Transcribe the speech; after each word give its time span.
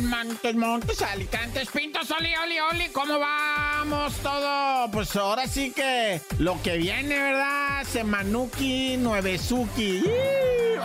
Montes, 0.00 0.54
Montes, 0.54 1.02
Alicantes, 1.02 1.68
Pintos, 1.70 2.10
Oli, 2.10 2.34
Oli, 2.36 2.58
Oli, 2.60 2.88
¿cómo 2.88 3.18
vamos 3.18 4.14
todo? 4.22 4.90
Pues 4.90 5.14
ahora 5.16 5.46
sí 5.46 5.72
que 5.72 6.20
lo 6.38 6.60
que 6.62 6.76
viene, 6.78 7.18
¿verdad? 7.18 7.84
Semanuki, 7.84 8.96
Nuevezuki. 8.96 10.02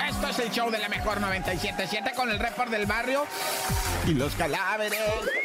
Esto 0.06 0.28
es 0.30 0.40
el 0.40 0.52
show 0.52 0.70
de 0.70 0.80
la 0.80 0.90
mejor 0.90 1.20
97.7 1.20 2.14
con 2.14 2.30
el 2.30 2.40
report 2.40 2.70
del 2.70 2.86
barrio 2.86 3.26
y 4.08 4.14
los 4.14 4.34
cadáveres. 4.36 5.00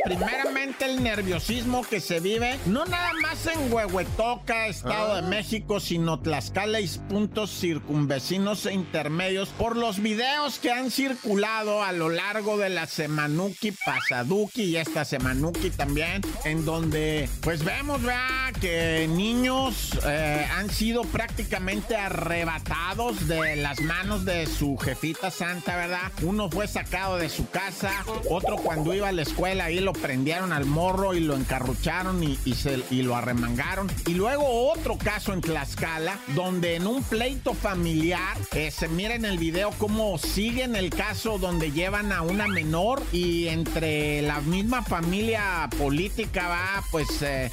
Primeramente 0.04 0.84
el 0.84 1.02
nerviosismo 1.02 1.82
que 1.82 2.00
se 2.00 2.20
vive, 2.20 2.58
no 2.66 2.84
nada 2.84 3.10
más 3.22 3.46
en 3.46 3.72
Huehuetoca, 3.72 4.66
Estado 4.66 5.14
de 5.14 5.20
ah. 5.20 5.28
México, 5.28 5.80
sino 5.80 6.20
Tlaxcala 6.20 6.80
y 6.80 6.88
puntos 7.08 7.50
circunvecinos 7.50 8.66
e 8.66 8.74
intermedios 8.74 9.48
por 9.50 9.76
los 9.76 10.00
videos 10.00 10.58
que 10.58 10.70
han 10.70 10.90
circulado 10.90 11.82
a 11.82 11.92
lo 11.92 12.08
largo 12.08 12.56
de 12.56 12.68
la 12.68 12.86
Semanuki, 12.86 13.72
Pasaduki 13.84 14.62
y 14.62 14.76
esta 14.76 15.04
Semanuki 15.04 15.70
también, 15.70 16.22
en 16.44 16.64
donde 16.64 17.28
pues 17.40 17.64
vemos, 17.64 18.02
¿verdad? 18.02 18.52
Que 18.60 19.08
niños 19.08 19.98
eh, 20.06 20.46
han 20.56 20.70
sido 20.70 21.02
prácticamente 21.02 21.96
arrebatados 21.96 23.26
de 23.26 23.56
las 23.56 23.80
manos 23.80 24.24
de 24.24 24.41
su 24.46 24.76
jefita 24.76 25.30
santa, 25.30 25.76
¿verdad? 25.76 26.12
Uno 26.22 26.50
fue 26.50 26.66
sacado 26.68 27.16
de 27.16 27.28
su 27.28 27.48
casa, 27.48 27.92
otro 28.30 28.56
cuando 28.56 28.94
iba 28.94 29.08
a 29.08 29.12
la 29.12 29.22
escuela 29.22 29.64
ahí 29.64 29.80
lo 29.80 29.92
prendieron 29.92 30.52
al 30.52 30.64
morro 30.64 31.14
y 31.14 31.20
lo 31.20 31.36
encarrucharon 31.36 32.22
y, 32.22 32.36
se, 32.54 32.82
y 32.90 33.02
lo 33.02 33.16
arremangaron. 33.16 33.90
Y 34.06 34.14
luego 34.14 34.70
otro 34.70 34.96
caso 34.98 35.32
en 35.32 35.40
Tlaxcala, 35.40 36.18
donde 36.34 36.76
en 36.76 36.86
un 36.86 37.02
pleito 37.02 37.54
familiar, 37.54 38.36
se 38.70 38.88
mira 38.88 39.14
en 39.14 39.24
el 39.24 39.38
video 39.38 39.70
cómo 39.78 40.18
siguen 40.18 40.76
el 40.76 40.90
caso 40.90 41.38
donde 41.38 41.72
llevan 41.72 42.12
a 42.12 42.22
una 42.22 42.46
menor 42.46 43.02
y 43.12 43.48
entre 43.48 44.22
la 44.22 44.40
misma 44.40 44.82
familia 44.82 45.68
política 45.78 46.48
va, 46.48 46.84
pues 46.90 47.22
eh, 47.22 47.50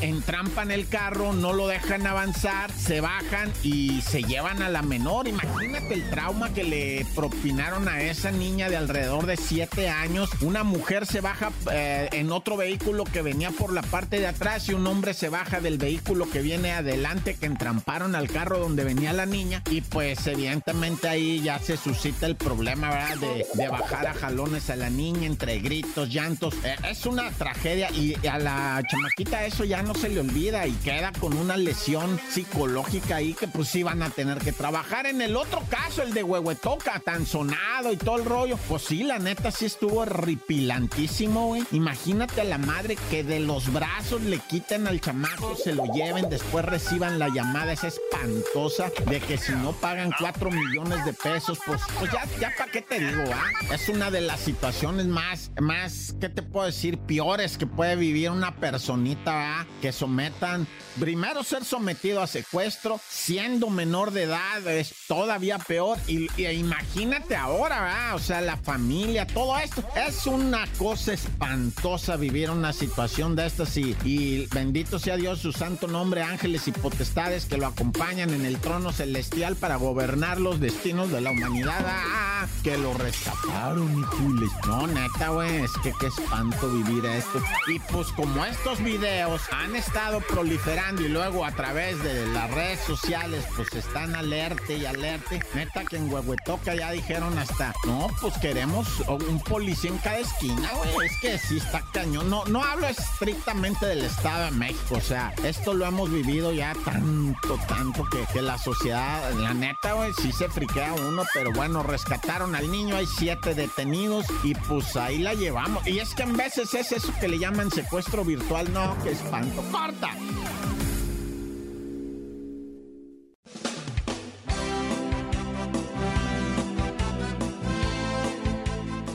entrampan 0.00 0.70
el 0.70 0.88
carro, 0.88 1.32
no 1.32 1.52
lo 1.52 1.68
dejan 1.68 2.06
avanzar, 2.06 2.70
se 2.72 3.00
bajan 3.00 3.52
y 3.62 4.00
se 4.02 4.22
llevan 4.22 4.62
a 4.62 4.68
la 4.68 4.82
menor. 4.82 5.28
Imagínate 5.28 5.94
el 5.94 6.02
trauma 6.22 6.54
que 6.54 6.62
le 6.62 7.04
propinaron 7.16 7.88
a 7.88 8.00
esa 8.00 8.30
niña 8.30 8.70
de 8.70 8.76
alrededor 8.76 9.26
de 9.26 9.36
7 9.36 9.88
años. 9.88 10.30
Una 10.40 10.62
mujer 10.62 11.04
se 11.04 11.20
baja 11.20 11.50
eh, 11.72 12.10
en 12.12 12.30
otro 12.30 12.56
vehículo 12.56 13.02
que 13.02 13.22
venía 13.22 13.50
por 13.50 13.72
la 13.72 13.82
parte 13.82 14.20
de 14.20 14.28
atrás 14.28 14.68
y 14.68 14.74
un 14.74 14.86
hombre 14.86 15.14
se 15.14 15.28
baja 15.30 15.60
del 15.60 15.78
vehículo 15.78 16.30
que 16.30 16.40
viene 16.40 16.70
adelante 16.70 17.34
que 17.34 17.46
entramparon 17.46 18.14
al 18.14 18.28
carro 18.28 18.60
donde 18.60 18.84
venía 18.84 19.12
la 19.12 19.26
niña 19.26 19.64
y 19.68 19.80
pues 19.80 20.24
evidentemente 20.28 21.08
ahí 21.08 21.40
ya 21.42 21.58
se 21.58 21.76
suscita 21.76 22.26
el 22.26 22.36
problema, 22.36 22.90
¿verdad? 22.90 23.16
De, 23.16 23.46
de 23.54 23.68
bajar 23.68 24.06
a 24.06 24.14
jalones 24.14 24.70
a 24.70 24.76
la 24.76 24.90
niña 24.90 25.26
entre 25.26 25.58
gritos, 25.58 26.08
llantos. 26.08 26.54
Eh, 26.62 26.76
es 26.88 27.04
una 27.04 27.32
tragedia 27.32 27.90
y 27.90 28.14
a 28.28 28.38
la 28.38 28.80
chamaquita 28.88 29.44
eso 29.44 29.64
ya 29.64 29.82
no 29.82 29.92
se 29.96 30.08
le 30.08 30.20
olvida 30.20 30.68
y 30.68 30.72
queda 30.84 31.10
con 31.18 31.36
una 31.36 31.56
lesión 31.56 32.20
psicológica 32.30 33.16
ahí 33.16 33.34
que 33.34 33.48
pues 33.48 33.72
van 33.82 34.02
a 34.04 34.10
tener 34.10 34.38
que 34.38 34.52
trabajar. 34.52 35.06
En 35.06 35.20
el 35.20 35.34
otro 35.34 35.64
caso, 35.68 36.02
el 36.02 36.11
de 36.12 36.22
Huehuetoca, 36.22 37.00
tan 37.00 37.26
sonado 37.26 37.92
y 37.92 37.96
todo 37.96 38.18
el 38.18 38.24
rollo, 38.24 38.56
pues 38.68 38.82
sí, 38.82 39.02
la 39.02 39.18
neta 39.18 39.50
sí 39.50 39.66
estuvo 39.66 40.00
horripilantísimo, 40.00 41.48
güey. 41.48 41.64
Imagínate 41.72 42.40
a 42.40 42.44
la 42.44 42.58
madre 42.58 42.96
que 43.10 43.24
de 43.24 43.40
los 43.40 43.72
brazos 43.72 44.22
le 44.22 44.38
quiten 44.38 44.86
al 44.86 45.00
chamaco, 45.00 45.56
se 45.56 45.74
lo 45.74 45.84
lleven, 45.92 46.28
después 46.28 46.64
reciban 46.64 47.18
la 47.18 47.28
llamada 47.28 47.72
esa 47.72 47.88
espantosa 47.88 48.90
de 49.08 49.20
que 49.20 49.38
si 49.38 49.52
no 49.52 49.72
pagan 49.72 50.12
4 50.18 50.50
millones 50.50 51.04
de 51.04 51.12
pesos, 51.12 51.58
pues, 51.64 51.80
pues 51.98 52.10
ya, 52.12 52.24
ya 52.40 52.52
para 52.56 52.70
qué 52.70 52.82
te 52.82 52.98
digo, 52.98 53.24
¿ah? 53.32 53.74
Es 53.74 53.88
una 53.88 54.10
de 54.10 54.20
las 54.20 54.40
situaciones 54.40 55.06
más, 55.06 55.50
más, 55.60 56.14
¿qué 56.20 56.28
te 56.28 56.42
puedo 56.42 56.66
decir? 56.66 56.98
Peores 56.98 57.58
que 57.58 57.66
puede 57.66 57.96
vivir 57.96 58.30
una 58.30 58.56
personita, 58.56 59.60
¿ah? 59.60 59.66
Que 59.80 59.92
sometan, 59.92 60.66
primero 61.00 61.42
ser 61.42 61.64
sometido 61.64 62.22
a 62.22 62.26
secuestro, 62.26 63.00
siendo 63.08 63.70
menor 63.70 64.12
de 64.12 64.24
edad, 64.24 64.66
es 64.66 64.94
todavía 65.08 65.58
peor. 65.58 65.98
Y, 66.06 66.28
y 66.36 66.46
imagínate 66.46 67.36
ahora, 67.36 67.80
¿verdad? 67.80 68.14
O 68.14 68.18
sea, 68.18 68.40
la 68.40 68.56
familia, 68.56 69.26
todo 69.26 69.58
esto. 69.58 69.82
Es 69.94 70.26
una 70.26 70.66
cosa 70.78 71.12
espantosa 71.12 72.16
vivir 72.16 72.50
una 72.50 72.72
situación 72.72 73.36
de 73.36 73.46
estas 73.46 73.76
y, 73.76 73.96
y 74.04 74.46
bendito 74.46 74.98
sea 74.98 75.16
Dios, 75.16 75.40
su 75.40 75.52
santo 75.52 75.86
nombre, 75.86 76.22
ángeles 76.22 76.68
y 76.68 76.72
potestades 76.72 77.46
que 77.46 77.56
lo 77.56 77.66
acompañan 77.66 78.30
en 78.30 78.44
el 78.44 78.58
trono 78.58 78.92
celestial 78.92 79.56
para 79.56 79.76
gobernar 79.76 80.40
los 80.40 80.60
destinos 80.60 81.10
de 81.10 81.20
la 81.20 81.30
humanidad. 81.30 81.84
Ah, 81.86 82.46
que 82.62 82.76
lo 82.78 82.94
rescataron, 82.94 84.00
y 84.00 84.02
cules. 84.16 84.50
No, 84.66 84.86
neta, 84.86 85.28
güey, 85.28 85.62
es 85.62 85.70
que 85.82 85.92
qué 85.98 86.06
espanto 86.06 86.70
vivir 86.72 87.04
esto. 87.06 87.42
Y 87.68 87.78
pues 87.92 88.08
como 88.08 88.44
estos 88.44 88.82
videos 88.82 89.40
han 89.52 89.76
estado 89.76 90.20
proliferando 90.20 91.02
y 91.02 91.08
luego 91.08 91.44
a 91.44 91.52
través 91.52 92.02
de 92.02 92.26
las 92.28 92.50
redes 92.50 92.80
sociales, 92.80 93.44
pues 93.56 93.72
están 93.74 94.14
alerte 94.14 94.76
y 94.76 94.86
alerte. 94.86 95.42
Neta 95.54 95.84
que 95.92 95.98
en 95.98 96.10
Huehuetoca 96.10 96.74
ya 96.74 96.90
dijeron 96.90 97.36
hasta, 97.36 97.74
no, 97.86 98.06
pues 98.22 98.38
queremos 98.38 98.88
un 99.08 99.38
policía 99.40 99.90
en 99.90 99.98
cada 99.98 100.20
esquina, 100.20 100.70
güey. 100.94 101.06
Es 101.06 101.20
que 101.20 101.38
sí 101.38 101.58
está 101.58 101.82
cañón. 101.92 102.30
No, 102.30 102.46
no 102.46 102.64
hablo 102.64 102.86
estrictamente 102.86 103.84
del 103.84 104.02
Estado 104.02 104.46
de 104.46 104.50
México. 104.52 104.94
O 104.96 105.00
sea, 105.02 105.34
esto 105.44 105.74
lo 105.74 105.84
hemos 105.84 106.10
vivido 106.10 106.50
ya 106.50 106.74
tanto, 106.86 107.58
tanto 107.68 108.04
que, 108.06 108.24
que 108.32 108.40
la 108.40 108.56
sociedad, 108.56 109.32
la 109.34 109.52
neta, 109.52 109.92
güey, 109.92 110.12
sí 110.14 110.32
se 110.32 110.48
friquea 110.48 110.94
uno. 110.94 111.24
Pero 111.34 111.52
bueno, 111.52 111.82
rescataron 111.82 112.54
al 112.54 112.70
niño. 112.70 112.96
Hay 112.96 113.06
siete 113.06 113.54
detenidos 113.54 114.24
y 114.42 114.54
pues 114.54 114.96
ahí 114.96 115.18
la 115.18 115.34
llevamos. 115.34 115.86
Y 115.86 115.98
es 115.98 116.14
que 116.14 116.22
en 116.22 116.38
veces 116.38 116.72
es 116.72 116.92
eso 116.92 117.12
que 117.20 117.28
le 117.28 117.38
llaman 117.38 117.70
secuestro 117.70 118.24
virtual. 118.24 118.72
No, 118.72 118.96
que 119.02 119.10
espanto. 119.10 119.62
¡Corta! 119.70 120.08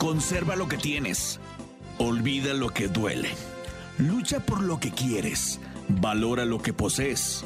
Conserva 0.08 0.56
lo 0.56 0.70
que 0.70 0.78
tienes. 0.78 1.38
Olvida 1.98 2.54
lo 2.54 2.70
que 2.70 2.88
duele. 2.88 3.28
Lucha 3.98 4.40
por 4.40 4.62
lo 4.62 4.80
que 4.80 4.90
quieres. 4.90 5.60
Valora 5.90 6.46
lo 6.46 6.62
que 6.62 6.72
posees. 6.72 7.44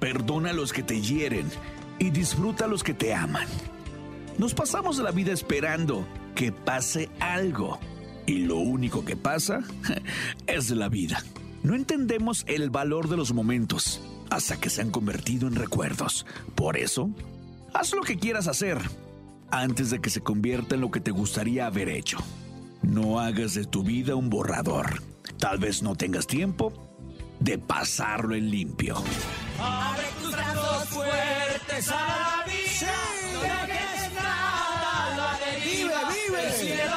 Perdona 0.00 0.50
a 0.50 0.52
los 0.54 0.72
que 0.72 0.82
te 0.82 1.02
hieren 1.02 1.50
y 1.98 2.08
disfruta 2.08 2.64
a 2.64 2.68
los 2.68 2.82
que 2.82 2.94
te 2.94 3.12
aman. 3.12 3.46
Nos 4.38 4.54
pasamos 4.54 4.96
la 5.00 5.10
vida 5.10 5.32
esperando 5.32 6.08
que 6.34 6.50
pase 6.50 7.10
algo. 7.20 7.78
Y 8.26 8.38
lo 8.46 8.56
único 8.56 9.04
que 9.04 9.18
pasa 9.18 9.60
es 10.46 10.70
la 10.70 10.88
vida. 10.88 11.22
No 11.62 11.74
entendemos 11.74 12.44
el 12.48 12.70
valor 12.70 13.10
de 13.10 13.18
los 13.18 13.34
momentos 13.34 14.00
hasta 14.30 14.58
que 14.58 14.70
se 14.70 14.80
han 14.80 14.90
convertido 14.90 15.46
en 15.46 15.56
recuerdos. 15.56 16.24
Por 16.54 16.78
eso, 16.78 17.10
haz 17.74 17.92
lo 17.92 18.00
que 18.00 18.16
quieras 18.16 18.48
hacer 18.48 18.78
antes 19.52 19.90
de 19.90 20.00
que 20.00 20.10
se 20.10 20.22
convierta 20.22 20.74
en 20.74 20.80
lo 20.80 20.90
que 20.90 21.00
te 21.00 21.10
gustaría 21.10 21.66
haber 21.66 21.90
hecho. 21.90 22.18
No 22.82 23.20
hagas 23.20 23.54
de 23.54 23.64
tu 23.64 23.84
vida 23.84 24.16
un 24.16 24.30
borrador. 24.30 25.02
Tal 25.38 25.58
vez 25.58 25.82
no 25.82 25.94
tengas 25.94 26.26
tiempo 26.26 26.72
de 27.38 27.58
pasarlo 27.58 28.34
en 28.34 28.50
limpio. 28.50 28.96
Abre 29.60 30.04
tus 30.20 30.32
brazos 30.32 30.88
fuertes 30.88 31.88
a 31.90 31.94
la 31.94 32.44
vida. 32.46 32.92
No 33.34 33.40
dejes 33.42 34.14
nada, 34.14 35.16
lo 35.16 35.44
deriva. 35.44 36.08
Vive, 36.08 36.28
vive. 36.28 36.46
El 36.46 36.52
cielo 36.54 36.96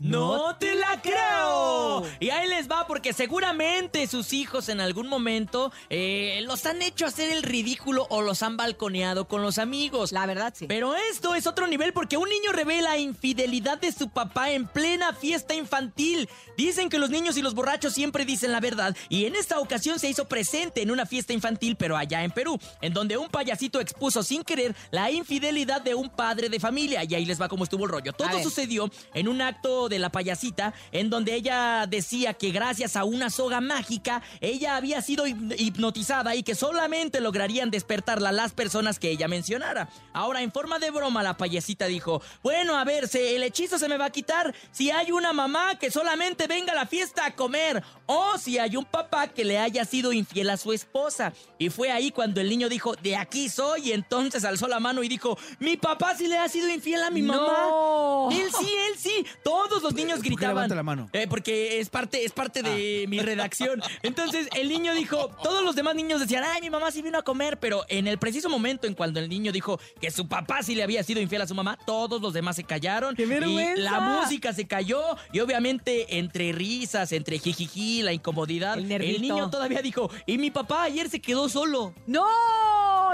No 0.00 0.56
te 0.56 0.74
la 0.74 1.00
creo. 1.00 2.02
Y 2.18 2.30
ahí 2.30 2.48
les 2.48 2.68
va 2.68 2.86
porque 2.86 3.12
seguramente 3.12 4.06
sus 4.08 4.32
hijos 4.32 4.68
en 4.68 4.80
algún 4.80 5.06
momento 5.06 5.72
eh, 5.88 6.40
los 6.42 6.66
han 6.66 6.82
hecho 6.82 7.06
hacer 7.06 7.30
el 7.30 7.44
ridículo 7.44 8.06
o 8.10 8.20
los 8.20 8.42
han 8.42 8.56
balconeado 8.56 9.28
con 9.28 9.42
los 9.42 9.58
amigos. 9.58 10.10
La 10.10 10.26
verdad, 10.26 10.52
sí. 10.56 10.66
Pero 10.66 10.94
esto 10.96 11.34
es 11.36 11.46
otro 11.46 11.68
nivel 11.68 11.92
porque 11.92 12.16
un 12.16 12.28
niño 12.28 12.50
revela 12.52 12.98
infidelidad 12.98 13.78
de 13.78 13.92
su 13.92 14.08
papá 14.08 14.50
en 14.50 14.66
plena 14.66 15.12
fiesta 15.12 15.54
infantil. 15.54 16.28
Dicen 16.56 16.88
que 16.88 16.98
los 16.98 17.10
niños 17.10 17.36
y 17.36 17.42
los 17.42 17.54
borrachos 17.54 17.94
siempre 17.94 18.24
dicen 18.24 18.50
la 18.50 18.60
verdad 18.60 18.96
y 19.08 19.26
en 19.26 19.36
esta 19.36 19.60
ocasión 19.60 19.98
se 19.98 20.08
hizo 20.08 20.26
presente 20.26 20.82
en 20.82 20.90
una 20.90 21.06
fiesta 21.06 21.32
infantil 21.32 21.76
pero 21.76 21.96
allá 21.96 22.24
en 22.24 22.30
Perú, 22.30 22.58
en 22.80 22.92
donde 22.92 23.16
un 23.16 23.28
payasito 23.28 23.80
expuso 23.80 24.22
sin 24.22 24.42
querer 24.42 24.74
la 24.90 25.10
infidelidad 25.10 25.82
de 25.82 25.94
un 25.94 26.10
padre 26.10 26.48
de 26.48 26.58
familia. 26.58 27.04
Y 27.04 27.14
ahí 27.14 27.24
les 27.24 27.40
va 27.40 27.48
cómo 27.48 27.64
estuvo 27.64 27.84
el 27.84 27.90
rollo. 27.90 28.12
Todo 28.12 28.42
sucedió 28.42 28.90
en 29.12 29.28
un 29.28 29.40
acto 29.40 29.83
de 29.88 29.98
la 29.98 30.10
payasita 30.10 30.74
en 30.92 31.10
donde 31.10 31.34
ella 31.34 31.86
decía 31.88 32.34
que 32.34 32.50
gracias 32.50 32.96
a 32.96 33.04
una 33.04 33.30
soga 33.30 33.60
mágica 33.60 34.22
ella 34.40 34.76
había 34.76 35.00
sido 35.02 35.26
hip- 35.26 35.54
hipnotizada 35.58 36.34
y 36.34 36.42
que 36.42 36.54
solamente 36.54 37.20
lograrían 37.20 37.70
despertarla 37.70 38.32
las 38.32 38.52
personas 38.52 38.98
que 38.98 39.10
ella 39.10 39.28
mencionara. 39.28 39.88
Ahora, 40.12 40.42
en 40.42 40.52
forma 40.52 40.78
de 40.78 40.90
broma, 40.90 41.22
la 41.22 41.36
payasita 41.36 41.86
dijo, 41.86 42.22
bueno, 42.42 42.76
a 42.76 42.84
ver, 42.84 43.08
el 43.14 43.42
hechizo 43.42 43.78
se 43.78 43.88
me 43.88 43.96
va 43.98 44.06
a 44.06 44.10
quitar 44.10 44.54
si 44.72 44.90
hay 44.90 45.12
una 45.12 45.32
mamá 45.32 45.78
que 45.78 45.90
solamente 45.90 46.46
venga 46.46 46.72
a 46.72 46.76
la 46.76 46.86
fiesta 46.86 47.26
a 47.26 47.34
comer 47.34 47.82
o 48.06 48.38
si 48.38 48.58
hay 48.58 48.76
un 48.76 48.84
papá 48.84 49.28
que 49.28 49.44
le 49.44 49.58
haya 49.58 49.84
sido 49.84 50.12
infiel 50.12 50.50
a 50.50 50.56
su 50.56 50.72
esposa. 50.72 51.32
Y 51.58 51.70
fue 51.70 51.90
ahí 51.90 52.10
cuando 52.10 52.40
el 52.40 52.48
niño 52.48 52.68
dijo, 52.68 52.94
de 52.96 53.16
aquí 53.16 53.48
soy, 53.48 53.88
y 53.88 53.92
entonces 53.92 54.44
alzó 54.44 54.68
la 54.68 54.80
mano 54.80 55.02
y 55.02 55.08
dijo, 55.08 55.38
mi 55.58 55.76
papá 55.76 56.14
sí 56.16 56.26
le 56.26 56.38
ha 56.38 56.48
sido 56.48 56.68
infiel 56.68 57.02
a 57.02 57.10
mi 57.10 57.22
mamá. 57.22 57.66
No. 57.68 58.28
Él 58.30 58.50
sí, 58.58 58.68
él 58.90 58.98
sí. 58.98 59.26
Todos 59.74 59.82
los 59.82 59.94
niños 59.94 60.18
¿Por 60.18 60.22
qué 60.22 60.28
gritaban. 60.28 60.54
levanta 60.54 60.74
la 60.76 60.82
mano? 60.84 61.08
Eh, 61.12 61.26
porque 61.28 61.80
es 61.80 61.90
parte, 61.90 62.24
es 62.24 62.30
parte 62.30 62.62
de 62.62 63.06
mi 63.08 63.18
redacción. 63.18 63.82
Entonces 64.02 64.46
el 64.54 64.68
niño 64.68 64.94
dijo, 64.94 65.30
todos 65.42 65.64
los 65.64 65.74
demás 65.74 65.96
niños 65.96 66.20
decían, 66.20 66.44
ay, 66.44 66.60
mi 66.60 66.70
mamá 66.70 66.92
sí 66.92 67.02
vino 67.02 67.18
a 67.18 67.22
comer, 67.22 67.58
pero 67.58 67.84
en 67.88 68.06
el 68.06 68.18
preciso 68.18 68.48
momento 68.48 68.86
en 68.86 68.94
cuando 68.94 69.18
el 69.18 69.28
niño 69.28 69.50
dijo 69.50 69.80
que 70.00 70.12
su 70.12 70.28
papá 70.28 70.62
sí 70.62 70.76
le 70.76 70.84
había 70.84 71.02
sido 71.02 71.20
infiel 71.20 71.42
a 71.42 71.48
su 71.48 71.56
mamá, 71.56 71.76
todos 71.86 72.22
los 72.22 72.32
demás 72.32 72.54
se 72.54 72.62
callaron. 72.62 73.16
¡Qué 73.16 73.26
vergüenza! 73.26 73.80
Y 73.80 73.82
la 73.82 73.98
música 73.98 74.52
se 74.52 74.66
cayó 74.68 75.02
y 75.32 75.40
obviamente 75.40 76.18
entre 76.18 76.52
risas, 76.52 77.10
entre 77.10 77.40
jijiji, 77.40 78.02
la 78.02 78.12
incomodidad, 78.12 78.78
El 78.78 79.22
niño 79.22 79.50
todavía 79.50 79.82
dijo, 79.82 80.08
y 80.24 80.38
mi 80.38 80.52
papá 80.52 80.84
ayer 80.84 81.10
se 81.10 81.20
quedó 81.20 81.48
solo. 81.48 81.94
¡No! 82.06 82.24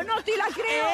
¡No 0.07 0.23
te 0.23 0.37
la 0.37 0.47
creo! 0.47 0.87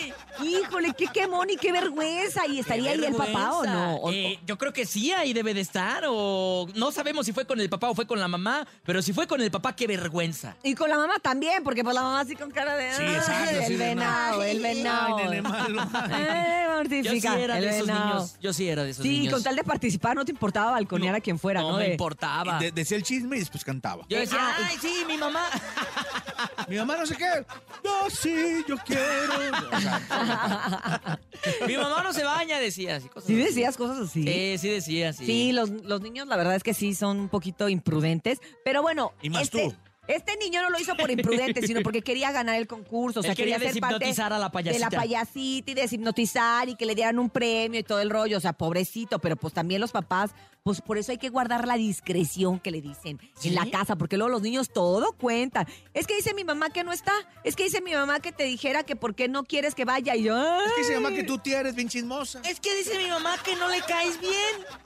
¡Ey! 0.00 0.14
Híjole, 0.44 0.92
qué 0.96 1.06
quemón 1.08 1.50
y 1.50 1.56
qué 1.56 1.72
vergüenza. 1.72 2.46
¿Y 2.46 2.60
estaría 2.60 2.92
¡Qué 2.94 2.98
ahí 3.00 3.04
el 3.06 3.14
papá 3.14 3.52
o 3.52 3.64
no? 3.64 3.94
O- 3.96 4.12
Eh, 4.12 4.38
yo 4.46 4.56
creo 4.58 4.72
que 4.72 4.86
sí, 4.86 5.12
ahí 5.12 5.32
debe 5.32 5.54
de 5.54 5.60
estar. 5.60 6.04
O 6.08 6.66
no 6.74 6.90
sabemos 6.92 7.26
si 7.26 7.32
fue 7.32 7.44
con 7.46 7.60
el 7.60 7.68
papá 7.68 7.90
o 7.90 7.94
fue 7.94 8.06
con 8.06 8.18
la 8.20 8.28
mamá, 8.28 8.66
pero 8.84 9.02
si 9.02 9.12
fue 9.12 9.26
con 9.26 9.40
el 9.40 9.50
papá, 9.50 9.74
qué 9.74 9.86
vergüenza. 9.86 10.56
Y 10.62 10.74
con 10.74 10.88
la 10.90 10.96
mamá 10.96 11.14
también, 11.20 11.62
porque 11.64 11.82
pues 11.84 11.94
la 11.94 12.02
mamá 12.02 12.20
así 12.20 12.34
con 12.36 12.50
cara 12.50 12.76
de... 12.76 12.92
Sí, 12.94 13.02
"Ay, 13.02 13.14
exacto, 13.14 13.60
El 13.66 13.76
venado, 13.78 14.40
"Ay, 14.42 14.50
el 14.50 14.62
venado. 14.62 15.16
ay, 15.18 15.24
nene 15.24 15.42
malo". 15.42 15.82
Ay, 15.94 16.62
Yo 17.02 17.12
sí 17.12 17.26
era 17.26 17.58
el 17.58 17.64
de 17.64 17.70
esos 17.76 17.86
venado. 17.86 18.06
niños. 18.14 18.36
Yo 18.40 18.52
sí 18.52 18.68
era 18.68 18.82
de 18.84 18.90
esos 18.90 19.02
Sí, 19.04 19.08
niños. 19.20 19.34
con 19.34 19.42
tal 19.42 19.54
de 19.56 19.62
participar 19.64 20.16
no 20.16 20.24
te 20.24 20.32
importaba 20.32 20.72
balconear 20.72 21.14
a 21.14 21.20
quien 21.20 21.38
fuera, 21.38 21.60
¿no? 21.60 21.72
No 21.72 21.76
me 21.78 21.84
De- 21.84 21.90
importaba. 21.92 22.58
De- 22.58 22.72
decía 22.72 22.96
el 22.96 23.02
chisme 23.04 23.36
y 23.36 23.40
después 23.40 23.64
cantaba. 23.64 24.04
Yo 24.08 24.18
decía, 24.18 24.38
ay, 24.58 24.76
sí, 24.80 25.04
mi 25.06 25.16
mamá. 25.16 25.44
Mi 26.68 26.76
mamá 26.76 26.96
no 26.96 27.06
sé 27.06 27.14
qué. 27.16 27.44
No, 27.84 28.10
sí, 28.10 28.34
yo 28.68 28.76
quiero. 28.84 29.62
Mi 31.66 31.76
mamá 31.76 32.02
no 32.02 32.12
se 32.12 32.24
baña, 32.24 32.58
decía. 32.58 32.96
Así, 32.96 33.08
cosas 33.08 33.26
¿Sí 33.26 33.34
así. 33.34 33.42
decías 33.44 33.76
cosas 33.76 33.98
así? 34.08 34.22
Sí, 34.24 34.58
sí 34.58 34.68
decía, 34.68 35.12
sí. 35.12 35.26
Sí, 35.26 35.52
los, 35.52 35.70
los 35.70 36.00
niños 36.00 36.26
la 36.28 36.36
verdad 36.36 36.54
es 36.56 36.62
que 36.62 36.74
sí 36.74 36.94
son 36.94 37.18
un 37.20 37.28
poquito 37.28 37.68
imprudentes, 37.68 38.38
pero 38.64 38.82
bueno, 38.82 39.12
Y 39.22 39.30
más 39.30 39.42
este, 39.42 39.68
tú. 39.68 39.74
este 40.08 40.36
niño 40.36 40.62
no 40.62 40.70
lo 40.70 40.78
hizo 40.78 40.94
por 40.96 41.10
imprudente, 41.10 41.66
sino 41.66 41.82
porque 41.82 42.02
quería 42.02 42.32
ganar 42.32 42.56
el 42.56 42.66
concurso, 42.66 43.20
o 43.20 43.22
sea, 43.22 43.32
Él 43.32 43.36
quería 43.36 43.58
ser 43.58 43.78
parte 43.80 43.94
deshipnotizar 44.06 44.32
a 44.32 44.38
la 44.38 44.46
de 44.46 44.50
payasita. 44.52 44.90
la 44.90 44.96
payasita 44.96 45.70
y 45.70 45.74
deshipnotizar 45.74 46.68
y 46.68 46.74
que 46.76 46.86
le 46.86 46.94
dieran 46.94 47.18
un 47.18 47.30
premio 47.30 47.80
y 47.80 47.82
todo 47.82 48.00
el 48.00 48.10
rollo, 48.10 48.38
o 48.38 48.40
sea, 48.40 48.52
pobrecito, 48.52 49.18
pero 49.18 49.36
pues 49.36 49.52
también 49.54 49.80
los 49.80 49.92
papás, 49.92 50.30
pues 50.62 50.80
por 50.80 50.96
eso 50.96 51.10
hay 51.10 51.18
que 51.18 51.28
guardar 51.28 51.66
la 51.66 51.74
discreción 51.76 52.60
que 52.60 52.70
le 52.70 52.80
dicen 52.80 53.18
¿Sí? 53.34 53.48
en 53.48 53.56
la 53.56 53.68
casa, 53.68 53.96
porque 53.96 54.16
luego 54.16 54.30
los 54.30 54.42
niños 54.42 54.70
todo 54.72 55.12
cuentan. 55.12 55.66
Es 55.92 56.06
que 56.06 56.14
dice 56.14 56.34
mi 56.34 56.44
mamá 56.44 56.70
que 56.70 56.84
no 56.84 56.92
está, 56.92 57.12
es 57.42 57.56
que 57.56 57.64
dice 57.64 57.80
mi 57.80 57.92
mamá 57.92 58.20
que 58.20 58.30
te 58.30 58.44
dijera 58.44 58.84
que 58.84 58.94
por 58.94 59.14
qué 59.16 59.26
no 59.28 59.42
quieres 59.44 59.74
que 59.74 59.84
vaya 59.84 60.14
y 60.14 60.22
yo... 60.24 60.60
es 60.64 60.72
que 60.76 60.84
se 60.84 60.94
llama 60.94 61.08
"Ay". 61.08 61.16
que 61.16 61.24
tú 61.24 61.38
tienes 61.38 61.74
bien 61.74 61.88
chismosa. 61.88 62.40
Es 62.48 62.60
que 62.60 62.74
dice 62.76 62.96
mi 62.96 63.08
mamá 63.08 63.36
que 63.44 63.56
no 63.56 63.68
le 63.68 63.80
caes 63.80 64.20
bien. 64.20 64.32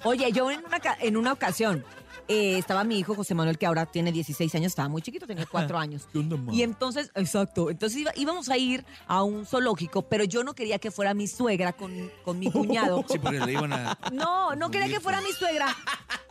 Oye, 0.04 0.32
yo 0.32 0.50
en 0.50 0.60
una, 0.64 0.80
en 1.00 1.16
una 1.18 1.32
ocasión 1.32 1.84
eh, 2.28 2.58
estaba 2.58 2.82
mi 2.82 2.98
hijo 2.98 3.14
José 3.14 3.34
Manuel, 3.36 3.56
que 3.56 3.66
ahora 3.66 3.86
tiene 3.86 4.10
16 4.10 4.52
años, 4.56 4.72
estaba 4.72 4.88
muy 4.88 5.00
chiquito, 5.00 5.28
tenía 5.28 5.46
4 5.46 5.78
años. 5.78 6.08
Y 6.50 6.62
entonces, 6.62 7.12
exacto, 7.14 7.70
entonces 7.70 8.00
iba- 8.00 8.10
íbamos 8.16 8.48
a 8.48 8.56
ir 8.58 8.84
a 9.06 9.22
un 9.22 9.46
zoológico, 9.46 10.02
pero 10.02 10.24
yo 10.24 10.42
no 10.42 10.52
quería 10.54 10.80
que 10.80 10.90
fuera 10.90 11.14
mi 11.14 11.28
suegra 11.28 11.72
con, 11.74 12.10
con 12.24 12.40
mi 12.40 12.50
cuñado. 12.50 13.04
Sí, 13.08 13.20
porque 13.20 13.38
le 13.38 13.52
iban 13.52 13.72
a. 13.72 13.96
No, 14.12 14.56
no 14.56 14.72
quería 14.72 14.88
que 14.88 14.98
fuera 14.98 15.20
mi 15.20 15.30
suegra, 15.34 15.65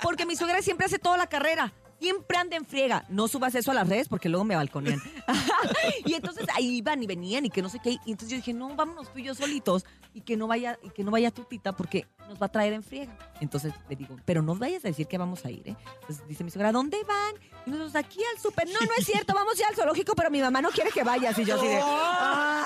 porque 0.01 0.25
mi 0.25 0.35
suegra 0.35 0.61
siempre 0.61 0.85
hace 0.85 0.99
toda 0.99 1.17
la 1.17 1.27
carrera. 1.27 1.73
Siempre 1.99 2.37
anda 2.37 2.57
en 2.57 2.65
friega. 2.65 3.05
No 3.09 3.27
subas 3.27 3.55
eso 3.55 3.71
a 3.71 3.73
las 3.73 3.87
redes 3.87 4.09
porque 4.09 4.29
luego 4.29 4.43
me 4.43 4.55
balconean. 4.55 5.01
y 6.05 6.13
entonces 6.13 6.45
ahí 6.53 6.77
iban 6.77 7.01
y 7.01 7.07
venían 7.07 7.45
y 7.45 7.49
que 7.49 7.61
no 7.61 7.69
sé 7.69 7.79
qué. 7.79 7.91
Y 8.05 8.11
entonces 8.11 8.29
yo 8.29 8.35
dije, 8.37 8.53
no, 8.53 8.75
vámonos 8.75 9.11
tú 9.11 9.19
y 9.19 9.23
yo 9.23 9.33
solitos 9.33 9.85
y 10.13 10.21
que 10.21 10.35
no 10.37 10.47
vaya, 10.47 10.77
y 10.83 10.89
que 10.89 11.03
no 11.03 11.11
vaya 11.11 11.31
tu 11.31 11.43
tita 11.43 11.71
porque 11.71 12.05
nos 12.27 12.41
va 12.41 12.47
a 12.47 12.51
traer 12.51 12.73
en 12.73 12.83
friega. 12.83 13.17
Entonces 13.41 13.73
le 13.89 13.95
digo, 13.95 14.15
pero 14.25 14.41
no 14.41 14.55
vayas 14.55 14.85
a 14.85 14.87
decir 14.87 15.07
que 15.07 15.17
vamos 15.17 15.43
a 15.45 15.51
ir, 15.51 15.67
¿eh? 15.67 15.75
Entonces 16.01 16.25
dice 16.27 16.43
mi 16.43 16.51
suegra, 16.51 16.69
¿a 16.69 16.71
dónde 16.71 17.03
van? 17.03 17.35
Y 17.65 17.69
nosotros 17.71 17.95
aquí 17.95 18.19
al 18.33 18.39
súper. 18.41 18.67
No, 18.67 18.79
no 18.79 18.91
es 18.97 19.05
cierto, 19.05 19.33
vamos 19.33 19.57
ya 19.57 19.67
al 19.67 19.75
zoológico, 19.75 20.13
pero 20.15 20.29
mi 20.31 20.39
mamá 20.41 20.61
no 20.61 20.69
quiere 20.69 20.89
que 20.91 21.03
vayas. 21.03 21.37
Y 21.39 21.43
yo 21.45 21.55
así 21.57 21.67
de, 21.67 21.81
ay, 21.81 22.63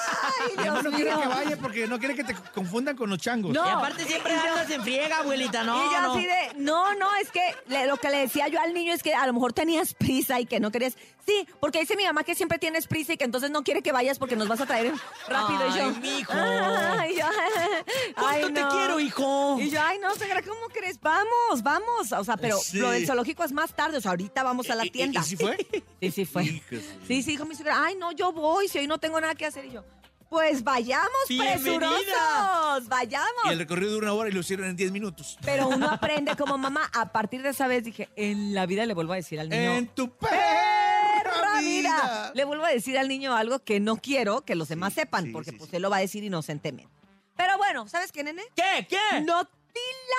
Mi 0.57 0.63
mamá 0.65 0.81
Dios 0.81 0.83
no 0.83 0.91
quiere 0.91 1.11
mío. 1.15 1.21
que 1.21 1.27
vaya 1.27 1.57
porque 1.57 1.87
no 1.87 1.99
quiere 1.99 2.15
que 2.15 2.23
te 2.23 2.35
confundan 2.53 2.95
con 2.95 3.09
los 3.09 3.17
changos. 3.19 3.51
No. 3.53 3.65
Y 3.65 3.69
aparte 3.69 4.05
siempre 4.05 4.33
andas 4.35 4.69
en 4.69 4.81
friega, 4.83 5.19
abuelita, 5.19 5.63
no, 5.63 5.77
y 5.85 5.93
yo 5.93 6.01
no. 6.01 6.13
así 6.13 6.25
de, 6.25 6.53
no, 6.57 6.93
no, 6.95 7.15
es 7.15 7.31
que 7.31 7.41
le- 7.67 7.87
lo 7.87 7.97
que 7.97 8.09
le 8.09 8.17
decía 8.19 8.47
yo 8.47 8.59
al 8.61 8.73
niño 8.73 8.93
es 8.93 9.01
que 9.03 9.13
a 9.15 9.25
lo 9.25 9.33
mejor 9.33 9.53
tenías 9.53 9.93
prisa 9.93 10.39
y 10.39 10.45
que 10.45 10.59
no 10.59 10.71
querías. 10.71 10.95
Sí, 11.25 11.47
porque 11.59 11.79
dice 11.79 11.95
mi 11.95 12.05
mamá 12.05 12.23
que 12.23 12.33
siempre 12.35 12.57
tienes 12.59 12.87
prisa 12.87 13.13
y 13.13 13.17
que 13.17 13.23
entonces 13.25 13.51
no 13.51 13.63
quiere 13.63 13.81
que 13.81 13.91
vayas 13.91 14.17
porque 14.19 14.35
nos 14.35 14.47
vas 14.47 14.61
a 14.61 14.65
traer 14.65 14.93
rápido. 15.27 15.67
y 15.67 15.77
yo, 15.77 15.83
Ay, 15.85 15.99
mijo. 16.01 16.33
Ay, 16.33 17.15
yo, 17.17 17.25
ay, 17.27 18.13
¿Cuánto 18.15 18.53
te 18.53 18.61
no. 18.61 18.69
quiero, 18.69 18.99
hijo? 18.99 19.57
Y 19.59 19.69
yo, 19.69 19.79
ay, 19.81 19.99
no, 19.99 20.13
Sagra, 20.15 20.41
¿cómo 20.41 20.58
crees? 20.67 20.99
Vamos, 20.99 21.63
vamos. 21.63 22.11
O 22.11 22.23
sea, 22.23 22.37
pero 22.37 22.57
Sí. 22.57 22.77
lo 22.79 22.91
del 22.91 23.05
zoológico 23.07 23.43
es 23.43 23.51
más 23.51 23.73
tarde. 23.75 23.97
O 23.97 24.01
sea, 24.01 24.11
ahorita 24.11 24.43
vamos 24.43 24.69
a 24.69 24.75
la 24.75 24.83
¿Y- 24.85 24.87
y- 24.87 24.91
tienda. 24.91 25.21
¿Y, 25.21 25.23
si 25.23 25.35
fue? 25.37 25.57
Sí, 26.01 26.11
sí 26.11 26.25
fue. 26.25 26.43
Sí, 26.45 26.61
sí, 27.07 27.23
dijo 27.23 27.45
mi 27.45 27.55
suegra, 27.55 27.83
ay, 27.83 27.95
no, 27.95 28.11
yo 28.11 28.31
voy, 28.31 28.67
si 28.67 28.77
hoy 28.79 28.87
no 28.87 28.97
tengo 28.99 29.19
nada 29.19 29.35
que 29.35 29.45
hacer. 29.45 29.65
Y 29.65 29.71
yo, 29.71 29.83
pues 30.29 30.63
vayamos, 30.63 31.09
Bienvenida. 31.27 31.59
presurosos, 31.63 32.87
vayamos. 32.87 33.45
Y 33.45 33.49
el 33.49 33.59
recorrido 33.59 33.91
dura 33.93 34.11
una 34.11 34.19
hora 34.19 34.29
y 34.29 34.31
lo 34.33 34.39
hicieron 34.41 34.67
en 34.67 34.75
10 34.75 34.91
minutos. 34.91 35.37
Pero 35.43 35.67
uno 35.67 35.89
aprende 35.91 36.35
como 36.37 36.57
mamá. 36.57 36.89
A 36.93 37.11
partir 37.11 37.41
de 37.41 37.49
esa 37.49 37.67
vez 37.67 37.83
dije, 37.83 38.09
en 38.15 38.53
la 38.53 38.65
vida 38.65 38.85
le 38.85 38.93
vuelvo 38.93 39.13
a 39.13 39.15
decir 39.17 39.39
al 39.39 39.49
niño. 39.49 39.73
En 39.73 39.87
tu 39.87 40.09
perra 40.17 41.59
vida. 41.59 41.93
vida. 41.93 42.31
Le 42.35 42.43
vuelvo 42.45 42.65
a 42.65 42.69
decir 42.69 42.97
al 42.97 43.07
niño 43.07 43.35
algo 43.35 43.59
que 43.59 43.79
no 43.79 43.97
quiero 43.97 44.41
que 44.45 44.55
los 44.55 44.67
demás 44.69 44.93
sepan, 44.93 45.25
sí, 45.25 45.31
porque 45.31 45.51
sí, 45.51 45.57
pues 45.57 45.69
sí. 45.69 45.75
él 45.75 45.81
lo 45.81 45.89
va 45.89 45.97
a 45.97 46.01
decir 46.01 46.23
inocentemente. 46.23 46.91
Pero 47.35 47.57
bueno, 47.57 47.87
¿sabes 47.87 48.11
qué, 48.11 48.23
nene? 48.23 48.43
¿Qué? 48.55 48.85
¿Qué? 48.89 49.21
No 49.21 49.47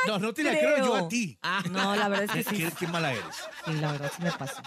la 0.06 0.12
No, 0.12 0.18
no 0.18 0.32
te 0.32 0.42
la 0.44 0.50
creo. 0.50 0.74
creo 0.74 0.86
yo 0.86 0.94
a 0.96 1.08
ti. 1.08 1.38
Ah, 1.42 1.62
No, 1.70 1.94
la 1.96 2.08
verdad 2.08 2.36
es 2.36 2.46
que 2.46 2.50
sí. 2.56 2.62
qué- 2.64 2.72
qué 2.78 2.86
mala 2.86 3.12
eres. 3.12 3.24
Sí, 3.66 3.72
la 3.74 3.92
verdad 3.92 4.12
sí 4.16 4.22
me 4.22 4.32
pasó. 4.32 4.62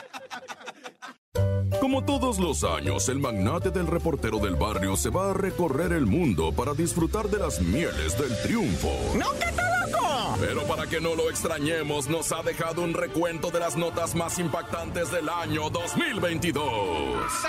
Como 1.82 2.06
todos 2.06 2.38
los 2.40 2.63
años, 2.63 3.10
el 3.10 3.20
magnate 3.20 3.70
del 3.72 3.88
reportero 3.88 4.38
del 4.40 4.56
barrio 4.56 4.96
se 4.96 5.10
va 5.10 5.32
a 5.32 5.34
recorrer 5.34 5.92
el 5.92 6.06
mundo 6.06 6.54
para 6.54 6.74
disfrutar 6.74 7.28
de 7.30 7.40
las 7.40 7.60
mieles 7.62 8.18
del 8.18 8.38
triunfo. 8.44 8.90
¡Nunca 9.16 9.50
está 9.50 9.88
loco! 9.88 10.38
Pero 10.40 10.63
para 10.63 10.86
que 10.88 11.02
no 11.02 11.16
lo 11.16 11.30
extrañemos, 11.30 12.08
nos 12.08 12.32
ha 12.32 12.42
dejado 12.44 12.84
un 12.84 12.94
recuento 12.94 13.50
de 13.52 13.60
las 13.60 13.75
notas 13.75 14.13
más 14.16 14.38
impactantes 14.40 15.12
del 15.12 15.28
año 15.28 15.70
2022. 15.72 16.63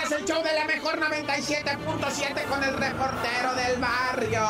Este 0.03 0.15
es 0.15 0.21
el 0.21 0.25
show 0.27 0.43
de 0.43 0.53
la 0.53 0.65
mejor 0.65 0.99
97.7 0.99 2.45
con 2.47 2.63
el 2.63 2.75
reportero 2.75 3.53
del 3.55 3.79
barrio. 3.79 4.41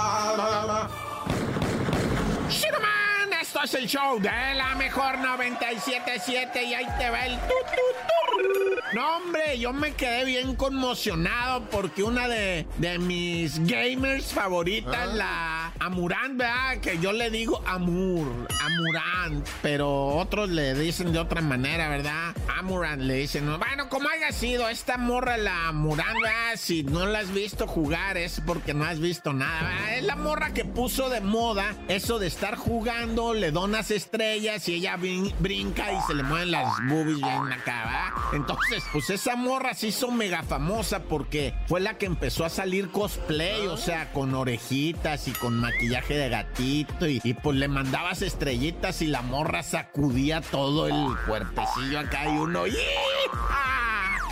Shinoman, 2.49 3.33
esto 3.41 3.61
es 3.63 3.73
el 3.73 3.87
show 3.87 4.19
de 4.19 4.29
la 4.29 4.75
mejor 4.75 5.15
97.7 5.17 6.63
y 6.63 6.73
ahí 6.73 6.85
te 6.97 7.09
va 7.09 7.25
el 7.25 7.33
tut, 7.39 7.49
tut, 7.49 7.97
tur. 8.07 8.83
No, 8.93 9.17
hombre, 9.17 9.57
yo 9.57 9.73
me 9.73 9.93
quedé 9.93 10.25
bien 10.25 10.55
conmocionado 10.55 11.67
porque 11.69 12.03
una 12.03 12.27
de, 12.27 12.67
de 12.77 12.99
mis 12.99 13.59
gamers 13.65 14.31
favoritas, 14.31 15.13
la 15.15 15.64
Amurant, 15.79 16.37
¿verdad? 16.37 16.77
Que 16.81 16.97
yo 16.99 17.11
le 17.11 17.29
digo 17.29 17.61
Amur, 17.67 18.47
Amurant, 18.61 19.45
pero 19.61 20.07
otros 20.07 20.49
le 20.49 20.73
dicen 20.73 21.11
de 21.13 21.19
otra 21.19 21.41
manera, 21.41 21.89
¿verdad? 21.89 22.35
Amurant 22.57 23.01
le 23.01 23.15
dicen, 23.15 23.45
bueno, 23.59 23.89
como 23.89 24.09
haya 24.09 24.31
sido, 24.31 24.67
esta 24.69 24.97
morra, 24.97 25.37
la 25.37 25.67
Amurant, 25.67 26.13
¿verdad? 26.21 26.55
Si 26.57 26.83
no 26.83 27.05
la 27.05 27.19
has 27.19 27.31
visto 27.33 27.67
jugar 27.67 28.17
es 28.17 28.41
porque 28.45 28.73
no 28.73 28.85
has 28.85 28.99
visto 28.99 29.33
nada, 29.33 29.61
¿verdad? 29.69 29.97
Es 29.97 30.03
la 30.03 30.15
morra 30.15 30.53
que 30.53 30.65
puso 30.65 31.09
de 31.09 31.21
moda 31.21 31.75
eso 31.87 32.19
de 32.19 32.27
estar 32.27 32.55
jugando, 32.55 33.33
le 33.33 33.51
donas 33.51 33.91
estrellas 33.91 34.67
y 34.69 34.75
ella 34.75 34.97
brin- 34.97 35.33
brinca 35.39 35.91
y 35.91 35.97
se 36.07 36.13
le 36.15 36.23
mueven 36.23 36.51
las 36.51 36.73
boobies 36.87 37.17
bien 37.17 37.51
acá, 37.53 37.83
¿verdad? 37.85 38.33
Entonces, 38.33 38.83
pues 38.91 39.09
esa 39.09 39.35
morra 39.35 39.73
se 39.73 39.87
hizo 39.87 40.09
mega 40.11 40.41
famosa 40.43 41.03
porque 41.03 41.53
fue 41.67 41.79
la 41.81 41.97
que 41.97 42.05
empezó 42.05 42.45
a 42.45 42.49
salir 42.49 42.89
cosplay, 42.89 43.67
o 43.67 43.77
sea, 43.77 44.11
con 44.13 44.33
orejitas 44.33 45.27
y 45.27 45.31
con 45.31 45.64
maquillaje 45.65 46.15
de 46.15 46.29
gatito 46.29 47.07
y, 47.07 47.21
y, 47.23 47.33
pues 47.33 47.57
le 47.57 47.67
mandabas 47.67 48.21
estrellitas 48.21 49.01
y 49.01 49.07
la 49.07 49.21
morra 49.21 49.63
sacudía 49.63 50.41
todo 50.41 50.87
el 50.87 51.15
cuerpecillo 51.27 51.99
acá 51.99 52.25
y 52.25 52.37
uno... 52.37 52.67
¡Yeah! 52.67 53.84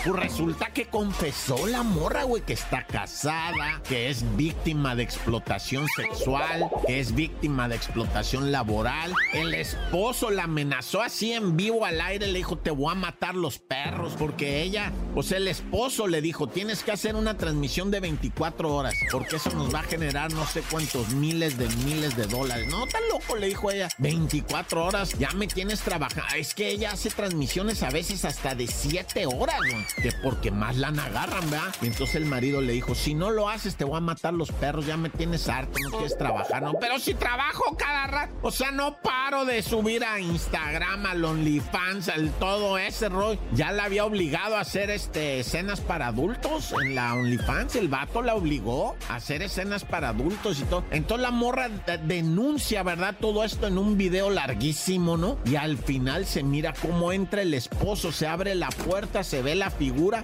Pues 0.04 0.18
resulta 0.18 0.66
que 0.68 0.88
confesó 0.88 1.66
la 1.66 1.82
morra, 1.82 2.24
güey, 2.24 2.44
que 2.44 2.52
está 2.52 2.86
casada, 2.86 3.82
que 3.88 4.10
es 4.10 4.26
víctima 4.36 4.98
de 4.98 5.04
explotación 5.04 5.88
sexual, 5.96 6.70
que 6.86 7.00
es 7.00 7.16
víctima 7.16 7.70
de 7.70 7.78
explotación 7.78 8.52
laboral. 8.52 9.14
El 9.32 9.54
esposo 9.54 10.30
la 10.30 10.44
amenazó 10.44 11.02
así 11.02 11.32
en 11.32 11.56
vivo 11.56 11.86
al 11.86 12.02
aire, 12.02 12.28
le 12.28 12.40
dijo, 12.40 12.58
te 12.58 12.70
voy 12.70 12.92
a 12.92 12.96
matar 12.96 13.36
los 13.36 13.60
perros, 13.60 14.14
porque 14.20 14.62
ella, 14.62 14.92
pues 15.14 15.32
el 15.32 15.48
esposo 15.48 16.08
le 16.08 16.22
dijo, 16.22 16.48
tienes 16.48 16.84
que 16.84 16.92
hacer 16.92 17.16
una 17.16 17.38
transmisión 17.38 17.90
de 17.90 18.02
24 18.02 18.76
horas, 18.76 18.96
porque 19.10 19.38
eso 19.38 19.52
nos 19.52 19.74
va 19.74 19.80
a 19.80 19.84
generar 19.84 20.34
no 20.34 20.46
sé 20.46 20.64
cuántos 20.70 21.12
miles 21.12 21.58
de 21.58 21.70
miles 21.86 22.18
de 22.18 22.28
dólares. 22.28 22.68
No, 22.70 22.86
tan 22.88 23.04
loco, 23.10 23.38
le 23.38 23.48
dijo 23.48 23.72
ella, 23.72 23.88
24 24.00 24.86
horas, 24.86 25.18
ya 25.18 25.32
me 25.32 25.48
tienes 25.48 25.80
trabajando. 25.80 26.36
Es 26.36 26.54
que 26.54 26.72
ella 26.72 26.92
hace 26.92 27.10
transmisiones 27.10 27.84
a 27.84 27.90
veces 27.90 28.26
hasta 28.26 28.54
de 28.54 28.68
7 28.68 29.28
horas, 29.28 29.60
güey 29.62 29.93
que 30.02 30.12
porque 30.24 30.52
más 30.52 30.78
lana 30.78 31.06
agarran, 31.06 31.50
¿verdad? 31.50 31.74
Y 31.82 31.88
entonces 31.88 32.16
el 32.16 32.26
marido 32.26 32.62
le 32.62 32.74
dijo, 32.74 32.96
si 32.96 33.14
no 33.14 33.30
lo 33.32 33.50
haces 33.50 33.76
te 33.76 33.84
voy 33.86 33.98
a 33.98 34.02
matar 34.02 34.34
los 34.34 34.52
perros, 34.52 34.86
ya 34.86 34.98
me 34.98 35.10
tienes 35.10 35.48
harto, 35.50 35.80
no 35.80 35.90
quieres 35.92 36.18
trabajar, 36.18 36.62
no, 36.64 36.74
pero 36.80 37.00
si 37.00 37.14
trabajo 37.14 37.76
cada 37.78 38.08
rato, 38.08 38.34
o 38.42 38.52
sea, 38.52 38.72
no 38.72 38.98
paro 39.02 39.46
de 39.46 39.62
subir 39.62 40.04
a 40.04 40.20
Instagram, 40.20 41.06
al 41.06 41.24
OnlyFans, 41.24 42.10
al 42.10 42.32
todo 42.32 42.78
ese 42.78 43.10
rollo, 43.10 43.40
ya 43.54 43.72
la 43.72 43.86
había 43.86 44.06
obligado 44.06 44.56
a 44.58 44.62
hacer 44.62 44.90
este 44.90 45.40
escenas 45.40 45.80
para 45.82 46.08
adultos 46.08 46.74
en 46.82 46.96
la 46.96 47.14
OnlyFans, 47.16 47.76
el 47.76 47.88
vato 47.88 48.22
la 48.22 48.36
obligó 48.36 48.96
a 49.10 49.16
hacer 49.16 49.42
escenas 49.42 49.84
para 49.86 50.10
adultos 50.10 50.60
y 50.60 50.64
todo, 50.64 50.84
entonces 50.92 51.24
la 51.24 51.32
morra 51.32 51.70
de- 51.70 51.98
denuncia, 52.00 52.84
¿verdad? 52.84 53.16
Todo 53.20 53.44
esto 53.44 53.68
en 53.68 53.78
un 53.78 53.98
video 53.98 54.30
larguísimo, 54.30 55.18
¿no? 55.18 55.38
Y 55.46 55.56
al 55.56 55.78
final 55.78 56.26
se 56.26 56.44
mira 56.44 56.74
cómo 56.82 57.12
entra 57.12 57.42
el 57.42 57.54
esposo, 57.54 58.12
se 58.12 58.28
abre 58.28 58.56
la 58.56 58.70
puerta, 58.70 59.24
se 59.24 59.42
ve 59.42 59.56
la 59.56 59.70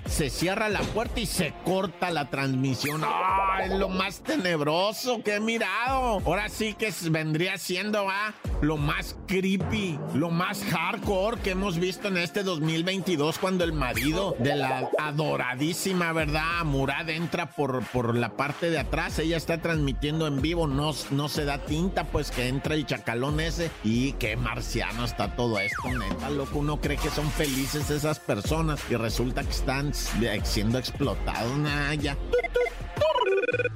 se 0.06 0.30
cierra 0.30 0.70
la 0.70 0.82
puerta 0.82 1.20
y 1.20 1.25
se 1.25 1.54
corta 1.66 2.12
la 2.12 2.30
transmisión. 2.30 3.01
¡Ah! 3.04 3.62
Es 3.63 3.72
lo 3.72 3.89
más 3.89 4.22
tenebroso 4.22 5.22
que 5.22 5.36
he 5.36 5.39
mirado. 5.39 6.22
Ahora 6.25 6.48
sí 6.50 6.75
que 6.75 6.94
vendría 7.10 7.58
siendo 7.58 8.08
¿ah? 8.10 8.34
lo 8.62 8.78
más 8.78 9.18
creepy, 9.28 10.00
lo 10.13 10.30
más 10.30 10.63
hardcore 10.63 11.42
que 11.42 11.51
hemos 11.51 11.78
visto 11.78 12.08
en 12.08 12.18
este 12.18 12.44
2022 12.44 13.38
cuando 13.38 13.63
el 13.63 13.74
marido 13.74 14.36
de 14.39 14.56
la 14.56 14.89
adoradísima, 14.98 16.13
¿verdad? 16.13 16.63
Murad 16.63 17.10
entra 17.10 17.51
por, 17.51 17.84
por 17.88 18.16
la 18.16 18.30
parte 18.38 18.70
de 18.70 18.80
atrás. 18.80 19.20
Ella 19.20 19.38
está 19.38 19.62
transmitiendo 19.62 20.28
en 20.28 20.42
vivo, 20.42 20.68
no, 20.68 20.94
no 21.12 21.30
se 21.30 21.46
da 21.46 21.58
tinta, 21.60 22.06
pues 22.06 22.32
que 22.32 22.48
entra 22.48 22.75
el 22.75 22.86
chacalón 22.86 23.39
ese. 23.39 23.72
Y 23.84 24.13
qué 24.13 24.38
marciano 24.38 25.04
está 25.04 25.36
todo 25.36 25.60
esto, 25.60 25.89
neta, 25.89 26.30
loco. 26.30 26.60
Uno 26.60 26.80
cree 26.80 26.98
que 26.98 27.10
son 27.10 27.30
felices 27.32 27.89
esas 27.89 28.20
personas 28.20 28.80
y 28.89 28.96
resulta 28.96 29.44
que 29.44 29.49
están 29.50 29.94
siendo 30.44 30.77
explotados. 30.77 31.58
Nah. 31.58 31.96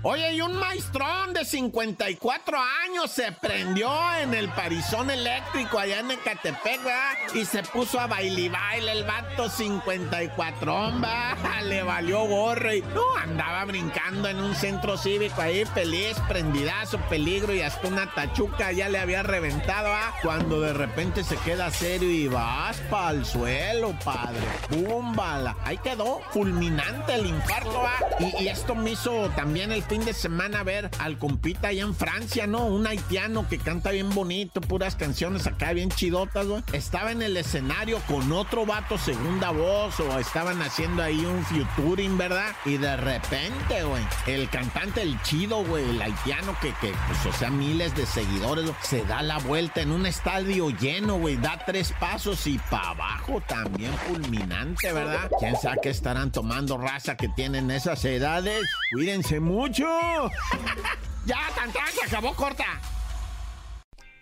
Oye, 0.06 0.34
y 0.34 0.42
un 0.42 0.58
maestrón 0.58 1.32
de 1.32 1.46
54 1.46 2.58
años 2.86 3.10
se 3.10 3.32
prendió 3.32 3.90
en 4.22 4.34
el 4.34 4.50
parizón 4.50 5.10
eléctrico 5.10 5.80
allá 5.80 6.00
en 6.02 6.12
Ecatepec, 6.12 6.84
¿verdad? 6.84 7.14
Y 7.34 7.46
se 7.46 7.64
puso 7.64 8.02
a 8.02 8.08
baile 8.08 8.50
baile 8.50 8.92
el 8.92 9.06
vato 9.06 9.48
54, 9.48 10.76
hombre. 10.76 11.10
Le 11.64 11.84
valió 11.84 12.26
gorro 12.26 12.74
y 12.74 12.82
no, 12.82 13.16
andaba 13.16 13.64
brincando 13.64 14.28
en 14.28 14.42
un 14.42 14.54
centro 14.54 14.98
cívico 14.98 15.42
ahí, 15.42 15.64
feliz, 15.64 16.18
prendidazo, 16.28 16.98
peligro 17.08 17.54
y 17.54 17.62
hasta 17.62 17.88
una 17.88 18.14
tachuca 18.14 18.74
ya 18.74 18.90
le 18.90 19.00
había 19.00 19.24
reventado, 19.24 19.88
¿ah? 19.94 20.14
Cuando 20.22 20.60
de 20.60 20.74
repente 20.74 21.24
se 21.24 21.38
queda 21.38 21.72
serio 21.72 22.10
y 22.10 22.28
vas 22.28 22.76
para 22.90 23.12
el 23.12 23.26
suelo, 23.26 23.98
padre. 24.04 24.42
¡Púmbala! 24.70 25.56
Ahí 25.64 25.78
quedó, 25.78 26.20
fulminante 26.32 27.16
el 27.16 27.28
infarto, 27.28 27.88
¿ah? 27.88 28.04
Y, 28.20 28.44
y 28.44 28.48
esto 28.50 28.76
me 28.76 28.92
hizo 28.92 29.30
también 29.30 29.72
el 29.72 29.84
fin 29.94 30.06
de 30.06 30.14
semana 30.14 30.64
ver 30.64 30.90
al 30.98 31.20
compita 31.20 31.68
allá 31.68 31.84
en 31.84 31.94
Francia, 31.94 32.48
¿no? 32.48 32.66
Un 32.66 32.88
haitiano 32.88 33.48
que 33.48 33.60
canta 33.60 33.92
bien 33.92 34.10
bonito, 34.10 34.60
puras 34.60 34.96
canciones 34.96 35.46
acá 35.46 35.72
bien 35.72 35.92
chidotas, 35.92 36.48
güey. 36.48 36.64
Estaba 36.74 37.12
en 37.12 37.22
el 37.22 37.38
escenario 37.38 38.00
con 38.08 38.32
otro 38.32 38.66
vato 38.66 38.98
segunda 38.98 39.52
voz 39.52 40.00
o 40.00 40.18
estaban 40.18 40.60
haciendo 40.64 41.04
ahí 41.04 41.24
un 41.24 41.46
featuring, 41.46 42.18
¿verdad? 42.18 42.56
Y 42.66 42.78
de 42.78 42.98
repente, 42.98 43.84
güey, 43.84 44.04
el 44.26 44.50
cantante, 44.50 45.04
el 45.04 45.22
chido, 45.22 45.64
güey, 45.64 45.88
el 45.88 46.02
haitiano 46.02 46.56
que, 46.60 46.74
que, 46.82 46.92
pues, 47.08 47.26
o 47.28 47.38
sea, 47.38 47.52
miles 47.52 47.96
de 47.96 48.08
seguidores, 48.08 48.66
güey, 48.66 48.76
se 48.82 49.06
da 49.06 49.22
la 49.22 49.38
vuelta 49.38 49.82
en 49.82 49.92
un 49.92 50.08
estadio 50.08 50.72
lleno, 50.72 51.20
güey, 51.20 51.38
da 51.38 51.62
tres 51.68 51.94
pasos 52.00 52.48
y 52.48 52.58
para 52.72 52.90
abajo 52.90 53.44
también 53.48 53.94
fulminante, 54.08 54.92
¿verdad? 54.92 55.30
¿Quién 55.38 55.56
sabe 55.56 55.78
qué 55.84 55.90
estarán 55.90 56.32
tomando 56.32 56.80
raza 56.80 57.16
que 57.16 57.28
tienen 57.28 57.70
esas 57.70 58.04
edades? 58.06 58.64
Cuídense 58.92 59.40
mucho. 59.40 59.83
ya, 61.26 61.40
Tantán, 61.56 61.92
se 61.94 62.06
acabó 62.06 62.34
corta. 62.36 62.66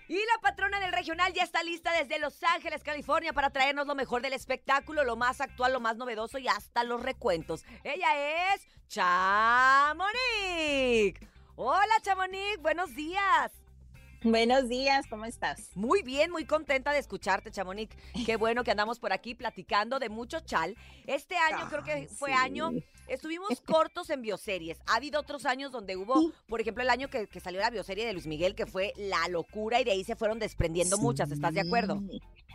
Y 0.08 0.16
la 0.16 0.42
patrona 0.42 0.80
del 0.82 0.92
regional 0.92 1.32
ya 1.34 1.44
está 1.44 1.64
lista 1.64 1.92
desde 1.94 2.20
Los 2.20 2.44
Ángeles, 2.44 2.84
California, 2.84 3.32
para 3.32 3.50
traernos 3.50 3.88
lo 3.88 3.96
mejor 3.96 4.22
del 4.22 4.34
espectáculo, 4.34 5.06
lo 5.06 5.16
más 5.16 5.40
actual, 5.40 5.72
lo 5.72 5.80
más 5.80 5.96
novedoso 5.96 6.38
y 6.38 6.50
hasta 6.50 6.84
los 6.84 7.02
recuentos. 7.02 7.64
Ella 7.84 8.54
es 8.54 8.68
Chamonix. 8.90 10.12
Hola, 11.56 11.94
Chamonix, 12.02 12.62
buenos 12.62 12.94
días. 12.94 13.54
Buenos 14.24 14.70
días, 14.70 15.08
¿cómo 15.10 15.26
estás? 15.26 15.70
Muy 15.76 16.04
bien, 16.04 16.30
muy 16.30 16.46
contenta 16.46 16.92
de 16.92 17.00
escucharte, 17.00 17.50
Chamonix. 17.50 17.96
Qué 18.26 18.36
bueno 18.36 18.64
que 18.64 18.70
andamos 18.70 19.00
por 19.00 19.14
aquí 19.14 19.34
platicando 19.34 19.98
de 19.98 20.10
mucho 20.10 20.42
chal. 20.42 20.76
Este 21.08 21.38
año 21.38 21.68
creo 21.70 21.84
que 21.84 22.08
fue 22.08 22.30
sí. 22.30 22.36
año, 22.38 22.72
estuvimos 23.14 23.50
cortos 23.66 24.10
en 24.10 24.22
bioseries. 24.22 24.80
Ha 24.88 24.96
habido 24.96 25.20
otros 25.20 25.46
años 25.46 25.72
donde 25.72 25.96
hubo, 25.98 26.32
por 26.48 26.62
ejemplo, 26.62 26.84
el 26.84 26.90
año 26.90 27.10
que, 27.10 27.28
que 27.28 27.40
salió 27.40 27.60
la 27.62 27.70
bioserie 27.70 28.06
de 28.06 28.14
Luis 28.14 28.28
Miguel, 28.28 28.56
que 28.56 28.66
fue 28.66 28.94
la 28.98 29.28
locura 29.28 29.80
y 29.80 29.84
de 29.84 29.92
ahí 29.92 30.04
se 30.04 30.16
fueron 30.16 30.40
desprendiendo 30.40 30.98
muchas. 30.98 31.32
¿Estás 31.32 31.54
de 31.54 31.62
acuerdo? 31.62 32.02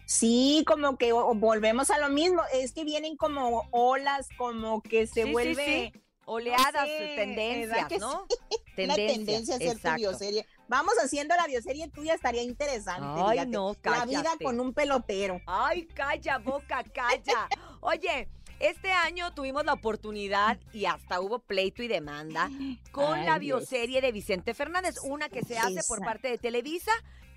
Sí. 0.07 0.65
Como 0.67 0.97
que 0.97 1.13
volvemos 1.13 1.91
a 1.91 1.99
lo 1.99 2.09
mismo. 2.09 2.43
Es 2.53 2.73
que 2.73 2.85
vienen 2.85 3.17
como 3.17 3.69
olas, 3.71 4.29
como 4.39 4.83
que 4.83 5.07
se 5.07 5.25
Sí, 5.25 5.33
vuelve. 5.33 5.93
Oleadas, 6.29 6.73
No 6.75 6.87
sé, 6.87 7.13
tendencias, 7.17 7.71
¿verdad 7.71 7.89
que 7.89 7.99
¿no? 7.99 8.27
una 8.85 8.95
tendencia 8.97 9.55
a 9.55 9.57
hacer 9.59 9.79
tu 9.79 9.95
bioserie. 9.95 10.45
Vamos 10.67 10.95
haciendo 11.01 11.37
la 11.37 11.47
bioserie 11.47 11.89
tuya, 11.89 12.15
estaría 12.15 12.43
interesante. 12.43 13.07
Ay, 13.25 13.39
fíjate. 13.39 13.51
no, 13.53 13.77
La 13.85 14.05
vida 14.05 14.23
cállate. 14.25 14.45
con 14.45 14.59
un 14.59 14.75
pelotero. 14.75 15.41
Ay, 15.47 15.87
calla, 15.87 16.39
boca, 16.39 16.83
calla. 16.93 17.49
Oye, 17.81 18.29
este 18.61 18.91
año 18.91 19.33
tuvimos 19.35 19.65
la 19.65 19.75
oportunidad 19.75 20.59
y 20.73 20.87
hasta 20.87 21.21
hubo 21.21 21.39
pleito 21.41 21.83
y 21.83 21.89
demanda 21.89 22.51
con 22.93 23.15
Ay, 23.15 23.27
la 23.27 23.39
Dios. 23.39 23.61
bioserie 23.61 24.01
de 24.01 24.13
Vicente 24.13 24.55
Fernández, 24.55 24.97
una 25.05 25.29
que 25.29 25.43
se 25.43 25.59
hace 25.59 25.81
por 25.89 26.01
parte 26.01 26.29
de 26.29 26.39
Televisa 26.39 26.93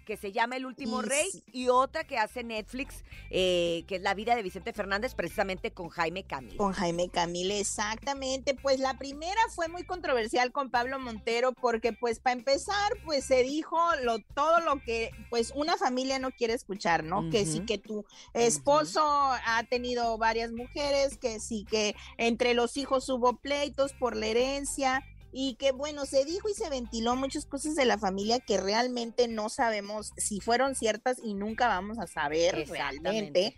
que 0.09 0.17
se 0.17 0.31
llama 0.31 0.55
El 0.55 0.65
Último 0.65 1.03
Y 1.03 1.05
Rey 1.05 1.29
sí. 1.31 1.43
y 1.53 1.69
otra 1.69 2.03
que 2.03 2.17
hace 2.17 2.43
Netflix, 2.43 3.03
eh, 3.29 3.83
que 3.87 3.97
es 3.97 4.01
La 4.01 4.15
vida 4.15 4.35
de 4.35 4.41
Vicente 4.41 4.73
Fernández, 4.73 5.13
precisamente 5.13 5.69
con 5.69 5.89
Jaime 5.89 6.23
Camil. 6.23 6.57
Con 6.57 6.73
Jaime 6.73 7.09
Camille, 7.09 7.59
exactamente. 7.59 8.55
Pues 8.55 8.79
la 8.79 8.97
primera 8.97 9.39
fue 9.53 9.67
muy 9.67 9.83
controversial 9.83 10.51
con 10.51 10.71
Pablo 10.71 10.97
Montero 10.97 11.51
porque 11.53 11.93
pues 11.93 12.19
para 12.19 12.39
empezar 12.39 12.91
pues 13.05 13.23
se 13.23 13.43
dijo 13.43 13.77
lo, 14.01 14.17
todo 14.33 14.61
lo 14.61 14.81
que 14.81 15.11
pues 15.29 15.53
una 15.55 15.77
familia 15.77 16.17
no 16.17 16.31
quiere 16.31 16.55
escuchar, 16.55 17.03
¿no? 17.03 17.29
Que 17.29 17.45
sí 17.45 17.59
que 17.59 17.77
tu 17.77 18.03
esposo 18.33 19.01
ha 19.03 19.63
tenido 19.69 20.17
varias 20.17 20.51
mujeres, 20.51 21.19
que 21.19 21.39
sí 21.39 21.67
que 21.69 21.95
entre 22.17 22.55
los 22.55 22.77
hijos 22.77 23.07
hubo 23.09 23.37
pleitos 23.37 23.93
por 23.93 24.15
la 24.15 24.25
herencia. 24.25 25.03
Y 25.31 25.55
que 25.55 25.71
bueno, 25.71 26.05
se 26.05 26.25
dijo 26.25 26.49
y 26.49 26.53
se 26.53 26.69
ventiló 26.69 27.15
muchas 27.15 27.45
cosas 27.45 27.75
de 27.75 27.85
la 27.85 27.97
familia 27.97 28.39
que 28.39 28.57
realmente 28.57 29.27
no 29.27 29.49
sabemos 29.49 30.11
si 30.17 30.39
fueron 30.39 30.75
ciertas 30.75 31.17
y 31.23 31.33
nunca 31.35 31.67
vamos 31.67 31.99
a 31.99 32.07
saber 32.07 32.67
realmente. 32.67 33.55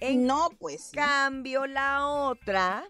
En 0.00 0.26
no, 0.26 0.50
pues 0.58 0.90
cambio, 0.92 1.66
la 1.66 2.06
otra. 2.06 2.84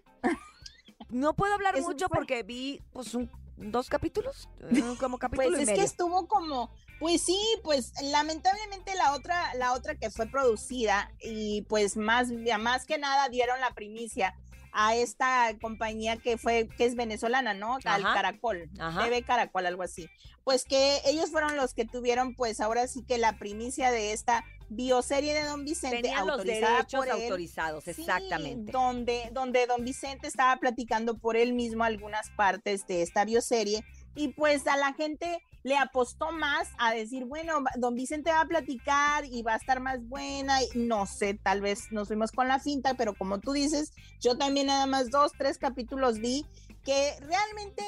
No 1.11 1.35
puedo 1.35 1.55
hablar 1.55 1.81
mucho 1.81 2.09
fue- 2.09 2.17
porque 2.19 2.43
vi 2.43 2.81
pues 2.93 3.15
un, 3.15 3.31
dos 3.57 3.89
capítulos, 3.89 4.49
como 5.01 5.19
capítulo 5.19 5.49
Pues 5.49 5.59
y 5.59 5.63
es 5.63 5.67
medio. 5.69 5.81
que 5.81 5.87
estuvo 5.87 6.27
como, 6.27 6.71
pues 6.99 7.23
sí, 7.23 7.39
pues 7.63 7.93
lamentablemente 8.03 8.95
la 8.97 9.15
otra, 9.15 9.55
la 9.55 9.73
otra 9.75 9.95
que 9.95 10.11
fue 10.11 10.27
producida 10.27 11.13
y 11.21 11.63
pues 11.69 11.97
más, 11.97 12.29
más 12.59 12.87
que 12.87 12.99
nada 12.99 13.29
dieron 13.29 13.61
la 13.61 13.71
primicia 13.73 14.35
a 14.79 14.95
esta 14.95 15.53
compañía 15.61 16.19
que 16.19 16.37
fue, 16.37 16.69
que 16.77 16.85
es 16.85 16.95
venezolana, 16.97 17.55
¿no? 17.55 17.79
Al 17.87 18.05
Ajá. 18.05 18.13
Caracol, 18.15 18.69
Ajá. 18.79 19.05
TV 19.05 19.23
Caracol, 19.23 19.65
algo 19.65 19.83
así. 19.83 20.09
Pues 20.45 20.65
que 20.67 21.01
ellos 21.07 21.31
fueron 21.31 21.57
los 21.57 21.73
que 21.73 21.87
tuvieron, 21.87 22.35
pues 22.35 22.61
ahora 22.61 22.87
sí 22.87 23.03
que 23.03 23.17
la 23.17 23.39
primicia 23.39 23.91
de 23.91 24.13
esta 24.13 24.45
bioserie 24.69 25.33
de 25.33 25.45
Don 25.45 25.65
Vicente 25.65 26.03
Tenían 26.03 26.27
los 26.27 26.39
autorizada 26.39 26.73
derechos 26.77 27.07
por 27.07 27.09
él. 27.17 27.23
autorizados, 27.23 27.85
Sí, 27.85 27.91
exactamente. 27.93 28.71
donde, 28.71 29.31
donde 29.33 29.67
don 29.67 29.83
Vicente 29.85 30.27
estaba 30.27 30.57
platicando 30.61 31.17
por 31.17 31.37
él 31.37 31.55
mismo 31.55 31.83
algunas 31.85 32.29
partes 32.31 32.87
de 32.87 33.01
esta 33.03 33.25
bioserie 33.25 33.83
y 34.15 34.29
pues 34.29 34.67
a 34.67 34.77
la 34.77 34.93
gente 34.93 35.41
le 35.67 35.77
apostó 35.77 36.31
más 36.31 36.69
a 36.79 36.95
decir, 36.95 37.25
bueno, 37.25 37.55
don 37.75 37.97
Vicente 37.97 38.31
va 38.31 38.43
a 38.43 38.47
platicar 38.47 39.25
y 39.25 39.43
va 39.43 39.55
a 39.55 39.57
estar 39.57 39.81
más 39.81 39.99
buena, 40.07 40.63
y 40.63 40.69
no 40.77 41.07
sé, 41.07 41.35
tal 41.35 41.61
vez 41.61 41.91
nos 41.91 42.07
fuimos 42.07 42.31
con 42.31 42.47
la 42.47 42.61
finta, 42.61 42.95
pero 42.95 43.15
como 43.15 43.41
tú 43.41 43.51
dices, 43.51 43.93
yo 44.21 44.39
también 44.39 44.69
nada 44.69 44.87
más 44.87 45.11
dos, 45.11 45.33
tres 45.37 45.59
capítulos 45.59 46.21
vi 46.21 46.47
que 46.85 47.17
realmente 47.19 47.83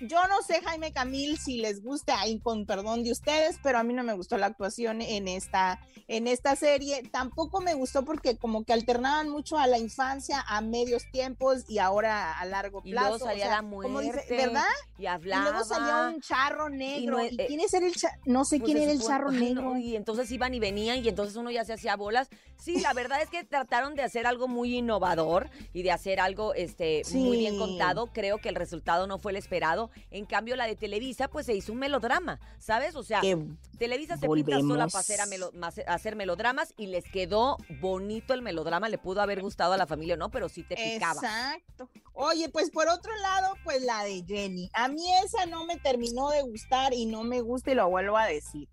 yo 0.00 0.18
no 0.28 0.42
sé, 0.42 0.60
Jaime 0.62 0.92
Camil, 0.92 1.38
si 1.38 1.58
les 1.58 1.82
gusta, 1.82 2.20
ahí 2.20 2.38
con 2.40 2.66
perdón 2.66 3.02
de 3.04 3.12
ustedes, 3.12 3.58
pero 3.62 3.78
a 3.78 3.82
mí 3.82 3.92
no 3.94 4.02
me 4.04 4.12
gustó 4.14 4.36
la 4.38 4.46
actuación 4.46 5.02
en 5.02 5.28
esta, 5.28 5.80
en 6.06 6.26
esta 6.26 6.56
serie. 6.56 7.02
Tampoco 7.10 7.60
me 7.60 7.74
gustó 7.74 8.04
porque 8.04 8.36
como 8.36 8.64
que 8.64 8.72
alternaban 8.72 9.28
mucho 9.28 9.58
a 9.58 9.66
la 9.66 9.78
infancia, 9.78 10.44
a 10.46 10.60
medios 10.60 11.02
tiempos 11.12 11.64
y 11.68 11.78
ahora 11.78 12.38
a 12.38 12.44
largo 12.44 12.80
Y 12.84 12.92
plazo. 12.92 13.08
luego 13.08 13.24
salía 13.24 13.44
o 13.44 13.48
sea, 13.48 13.56
la 13.56 13.62
como 13.62 13.82
dice- 13.82 13.92
muerte, 14.12 14.36
¿Verdad? 14.36 14.62
Y 14.98 15.02
Y 15.02 15.06
hablaba. 15.06 15.50
luego 15.50 15.64
salía 15.64 16.08
un 16.14 16.20
charro 16.20 16.68
negro. 16.68 17.18
no- 17.18 17.24
¿Y, 17.24 17.28
eh, 17.38 17.44
quién 17.48 17.60
es 17.60 17.74
el 17.74 17.94
cha- 17.94 18.18
No 18.24 18.44
sé 18.44 18.58
Pues 18.58 18.66
quién 18.72 18.82
era 18.82 18.92
el 18.92 19.00
charro 19.02 19.30
negro. 19.32 19.62
no, 19.62 19.78
y 19.78 19.96
entonces 19.96 20.30
iban 20.30 20.54
y 20.54 20.60
venían 20.60 20.98
y 21.04 21.08
entonces 21.08 21.36
uno 21.36 21.50
ya 21.50 21.64
se 21.64 21.72
hacía 21.72 21.96
bolas. 21.96 22.28
Sí, 22.56 22.80
la 22.80 22.92
verdad 22.92 23.22
es 23.22 23.30
que 23.30 23.44
trataron 23.44 23.94
de 23.94 24.02
hacer 24.02 24.26
algo 24.26 24.48
muy 24.48 24.76
innovador 24.78 25.48
y 25.72 25.82
de 25.82 25.92
hacer 25.92 26.18
algo 26.20 26.54
este 26.54 27.02
muy 27.12 27.38
bien 27.38 27.56
contado. 27.58 28.08
Creo 28.12 28.38
que 28.38 28.48
el 28.48 28.54
resultado 28.56 29.06
no 29.06 29.18
fue 29.18 29.32
el 29.32 29.36
esperado. 29.36 29.87
En 30.10 30.24
cambio, 30.26 30.56
la 30.56 30.66
de 30.66 30.76
Televisa, 30.76 31.28
pues 31.28 31.46
se 31.46 31.54
hizo 31.54 31.72
un 31.72 31.78
melodrama, 31.78 32.40
¿sabes? 32.58 32.94
O 32.96 33.02
sea, 33.02 33.20
Que 33.20 33.36
Televisa 33.78 34.16
se 34.16 34.26
pinta 34.28 34.58
sola 34.60 34.86
para 34.88 35.00
hacer, 35.00 35.20
a 35.20 35.26
melo- 35.26 35.50
mas- 35.54 35.78
a 35.86 35.94
hacer 35.94 36.16
melodramas 36.16 36.74
y 36.76 36.86
les 36.86 37.04
quedó 37.04 37.56
bonito 37.80 38.34
el 38.34 38.42
melodrama. 38.42 38.88
Le 38.88 38.98
pudo 38.98 39.20
haber 39.20 39.40
gustado 39.42 39.72
a 39.72 39.76
la 39.76 39.86
familia, 39.86 40.16
¿no? 40.16 40.30
Pero 40.30 40.48
sí 40.48 40.62
te 40.62 40.76
picaba. 40.76 41.20
Exacto. 41.20 41.88
Oye, 42.12 42.48
pues 42.48 42.70
por 42.70 42.88
otro 42.88 43.14
lado, 43.22 43.54
pues 43.64 43.82
la 43.82 44.04
de 44.04 44.24
Jenny. 44.26 44.70
A 44.74 44.88
mí 44.88 45.04
esa 45.24 45.46
no 45.46 45.64
me 45.64 45.76
terminó 45.78 46.30
de 46.30 46.42
gustar 46.42 46.92
y 46.94 47.06
no 47.06 47.22
me 47.24 47.40
gusta 47.40 47.70
y 47.70 47.74
lo 47.74 47.88
vuelvo 47.88 48.16
a 48.16 48.26
decir. 48.26 48.68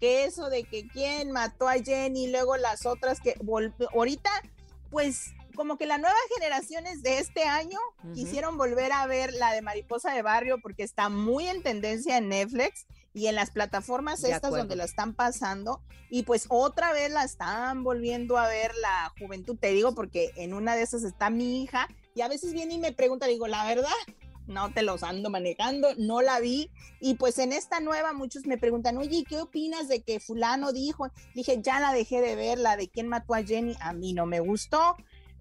Que 0.00 0.24
eso 0.24 0.48
de 0.48 0.62
que 0.64 0.86
quién 0.86 1.32
mató 1.32 1.68
a 1.68 1.74
Jenny 1.74 2.24
y 2.26 2.30
luego 2.30 2.56
las 2.56 2.86
otras 2.86 3.20
que 3.20 3.34
ahorita, 3.92 4.30
pues 4.90 5.32
como 5.58 5.76
que 5.76 5.86
las 5.86 5.98
nuevas 5.98 6.20
generaciones 6.36 7.02
de 7.02 7.18
este 7.18 7.42
año 7.42 7.80
Ujú. 8.04 8.12
quisieron 8.12 8.56
volver 8.56 8.92
a 8.92 9.04
ver 9.08 9.34
la 9.34 9.52
de 9.52 9.60
Mariposa 9.60 10.12
de 10.14 10.22
Barrio 10.22 10.60
porque 10.62 10.84
está 10.84 11.08
muy 11.08 11.48
en 11.48 11.64
tendencia 11.64 12.16
en 12.16 12.28
Netflix 12.28 12.86
y 13.12 13.26
en 13.26 13.34
las 13.34 13.50
plataformas 13.50 14.22
De 14.22 14.28
estas 14.28 14.44
acuerdo. 14.50 14.58
donde 14.58 14.76
la 14.76 14.84
están 14.84 15.14
pasando 15.14 15.82
y 16.10 16.22
pues 16.22 16.46
otra 16.48 16.92
vez 16.92 17.10
la 17.10 17.24
están 17.24 17.82
volviendo 17.82 18.38
a 18.38 18.46
ver 18.46 18.72
la 18.76 19.12
juventud, 19.18 19.58
te 19.58 19.72
digo 19.72 19.96
porque 19.96 20.30
en 20.36 20.54
una 20.54 20.76
de 20.76 20.82
esas 20.82 21.02
está 21.02 21.28
mi 21.28 21.64
hija 21.64 21.88
y 22.14 22.20
a 22.20 22.28
veces 22.28 22.52
viene 22.52 22.74
y 22.74 22.78
me 22.78 22.92
pregunta, 22.92 23.26
digo, 23.26 23.48
la 23.48 23.66
verdad, 23.66 23.90
no 24.46 24.72
te 24.72 24.82
los 24.82 25.02
ando 25.02 25.28
manejando, 25.28 25.88
no 25.96 26.22
la 26.22 26.38
vi 26.38 26.70
y 27.00 27.14
pues 27.14 27.36
en 27.38 27.52
esta 27.52 27.80
nueva 27.80 28.12
muchos 28.12 28.46
me 28.46 28.58
preguntan, 28.58 28.96
oye, 28.96 29.24
¿qué 29.28 29.40
opinas 29.40 29.88
de 29.88 30.02
que 30.02 30.20
fulano 30.20 30.72
dijo? 30.72 31.08
Dije, 31.34 31.60
ya 31.60 31.80
la 31.80 31.92
dejé 31.92 32.20
de 32.20 32.36
ver, 32.36 32.58
la 32.60 32.76
de 32.76 32.88
quién 32.88 33.08
mató 33.08 33.34
a 33.34 33.42
Jenny, 33.42 33.76
a 33.80 33.92
mí 33.92 34.12
no 34.12 34.24
me 34.24 34.38
gustó 34.38 34.96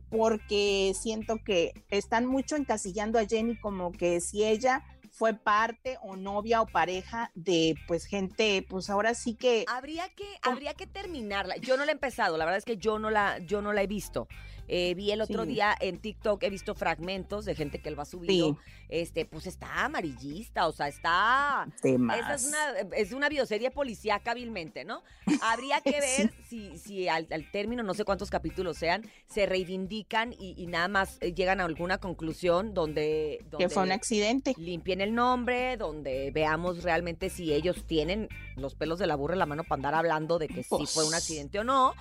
porque 0.09 0.93
siento 0.99 1.37
que 1.43 1.73
están 1.89 2.25
mucho 2.25 2.55
encasillando 2.55 3.19
a 3.19 3.25
Jenny 3.25 3.57
como 3.59 3.91
que 3.91 4.21
si 4.21 4.43
ella 4.43 4.83
fue 5.17 5.33
parte 5.33 5.97
o 6.03 6.15
novia 6.15 6.61
o 6.61 6.67
pareja 6.67 7.31
de 7.33 7.75
pues 7.87 8.05
gente, 8.05 8.65
pues 8.69 8.89
ahora 8.89 9.15
sí 9.15 9.33
que 9.33 9.65
Habría 9.67 10.07
que, 10.09 10.25
habría 10.43 10.75
que 10.75 10.85
terminarla. 10.85 11.57
Yo 11.57 11.75
no 11.75 11.85
la 11.85 11.91
he 11.91 11.93
empezado, 11.93 12.37
la 12.37 12.45
verdad 12.45 12.59
es 12.59 12.65
que 12.65 12.77
yo 12.77 12.99
no 12.99 13.09
la, 13.09 13.39
yo 13.39 13.61
no 13.61 13.73
la 13.73 13.81
he 13.81 13.87
visto. 13.87 14.27
Eh, 14.67 14.93
vi 14.95 15.11
el 15.11 15.21
otro 15.21 15.43
Sí. 15.43 15.49
día 15.49 15.75
en 15.79 15.99
TikTok, 15.99 16.43
he 16.43 16.49
visto 16.49 16.75
fragmentos 16.75 17.45
de 17.45 17.55
gente 17.55 17.79
que 17.81 17.91
lo 17.91 18.01
ha 18.01 18.05
subido. 18.05 18.53
Sí. 18.53 18.57
Este, 18.89 19.25
pues 19.25 19.47
está 19.47 19.85
amarillista, 19.85 20.67
o 20.67 20.71
sea, 20.71 20.87
está. 20.87 21.67
temas. 21.81 22.17
Esa 22.19 22.33
es 22.35 22.45
una, 22.47 22.95
es 22.97 23.11
una 23.11 23.29
bioserie 23.29 23.71
policíaca 23.71 24.31
hábilmente, 24.31 24.85
¿no? 24.85 25.03
Habría 25.41 25.81
que 25.81 25.91
ver 26.01 26.33
si, 26.49 26.77
si 26.77 27.07
al, 27.07 27.27
al 27.31 27.49
término, 27.51 27.83
no 27.83 27.93
sé 27.93 28.05
cuántos 28.05 28.29
capítulos 28.29 28.77
sean, 28.77 29.03
se 29.27 29.45
reivindican 29.45 30.33
y, 30.33 30.53
y 30.57 30.67
nada 30.67 30.87
más 30.87 31.17
eh, 31.21 31.33
llegan 31.33 31.59
a 31.59 31.65
alguna 31.65 31.97
conclusión 31.97 32.73
donde, 32.73 33.45
que 33.57 33.69
fue 33.69 33.83
un 33.83 33.91
accidente. 33.91 34.53
limpien 34.57 35.01
el 35.01 35.13
nombre, 35.13 35.75
donde 35.77 36.31
veamos 36.31 36.83
realmente 36.83 37.29
si 37.29 37.53
ellos 37.53 37.85
tienen 37.85 38.29
los 38.55 38.75
pelos 38.75 38.99
de 38.99 39.07
la 39.07 39.15
burra 39.15 39.33
en 39.33 39.39
la 39.39 39.45
mano 39.45 39.63
para 39.63 39.75
andar 39.79 39.95
hablando 39.95 40.39
de 40.39 40.47
que 40.47 40.63
sí 40.63 40.69
Pues, 40.69 40.91
fue 40.93 41.05
un 41.05 41.13
accidente 41.13 41.59
o 41.59 41.63
no. 41.63 41.93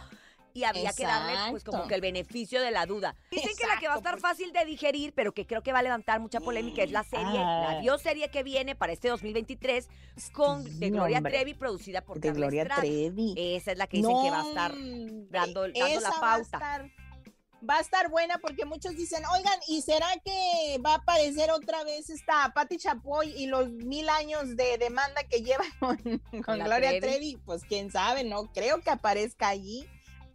Y 0.57 0.65
habría 0.65 0.91
que 0.95 1.03
darle, 1.05 1.51
pues, 1.51 1.65
como 1.65 1.87
que 1.87 1.95
el 1.95 2.01
beneficio 2.01 2.63
de 2.63 2.71
la 2.71 2.87
duda. 2.87 3.15
Dicen 3.31 3.51
que 3.59 3.67
la 3.67 3.79
que 3.79 3.89
va 3.89 3.95
a 3.95 3.97
estar 3.99 4.19
fácil 4.19 4.53
de 4.55 4.65
digerir, 4.65 5.13
pero 5.15 5.33
que 5.33 5.47
creo 5.47 5.63
que 5.63 5.71
va 5.71 5.81
a 5.81 5.83
levantar 5.83 6.19
mucha 6.19 6.41
polémica, 6.41 6.83
es 6.83 6.91
la 6.93 7.05
serie, 7.05 7.27
la 7.35 7.73
Ah. 7.73 7.81
bioserie 7.81 8.31
que 8.31 8.43
viene 8.43 8.75
para 8.75 8.93
este 8.95 9.09
2023, 9.09 9.89
con 10.33 10.65
de 10.81 10.89
Gloria. 10.89 11.21
Trevi, 11.21 11.53
producida 11.53 12.01
por 12.01 12.21
de 12.21 12.33
Gloria 12.33 12.63
Estrada. 12.63 12.81
Trevi. 12.81 13.35
Esa 13.37 13.73
es 13.73 13.77
la 13.79 13.87
que 13.87 13.99
dicen 13.99 14.17
que 14.23 14.31
va 14.31 14.41
a 14.41 14.49
estar 14.49 14.73
dando- 14.73 15.29
dando 15.31 15.69
la 15.69 15.89
esa 15.91 16.09
Va 16.11 16.17
a, 16.17 16.21
pauta. 16.21 16.41
estar, 16.57 16.91
va 17.69 17.77
a 17.77 17.81
estar 17.81 18.09
buena 18.11 18.39
porque 18.39 18.65
muchos 18.65 18.97
dicen, 18.97 19.23
oigan, 19.35 19.59
¿y 19.69 19.83
será 19.83 20.07
que 20.25 20.79
va 20.85 20.93
a 20.93 20.97
aparecer 20.97 21.51
otra 21.51 21.85
vez 21.85 22.09
esta 22.11 22.53
Patti 22.55 22.79
Chapoy 22.79 23.31
y 23.37 23.47
los 23.47 23.69
mil 23.71 24.09
años 24.09 24.57
de 24.57 24.79
demanda 24.79 25.23
que 25.25 25.43
lleva 25.43 25.65
con, 25.81 25.99
Gloria 26.61 26.89
Trevi. 26.89 27.01
Trevi? 27.01 27.37
Pues 27.45 27.63
quién 27.65 27.91
sabe, 27.91 28.25
no 28.25 28.51
creo 28.55 28.81
que 28.81 28.91
aparezca 28.91 29.49
allí, 29.49 29.87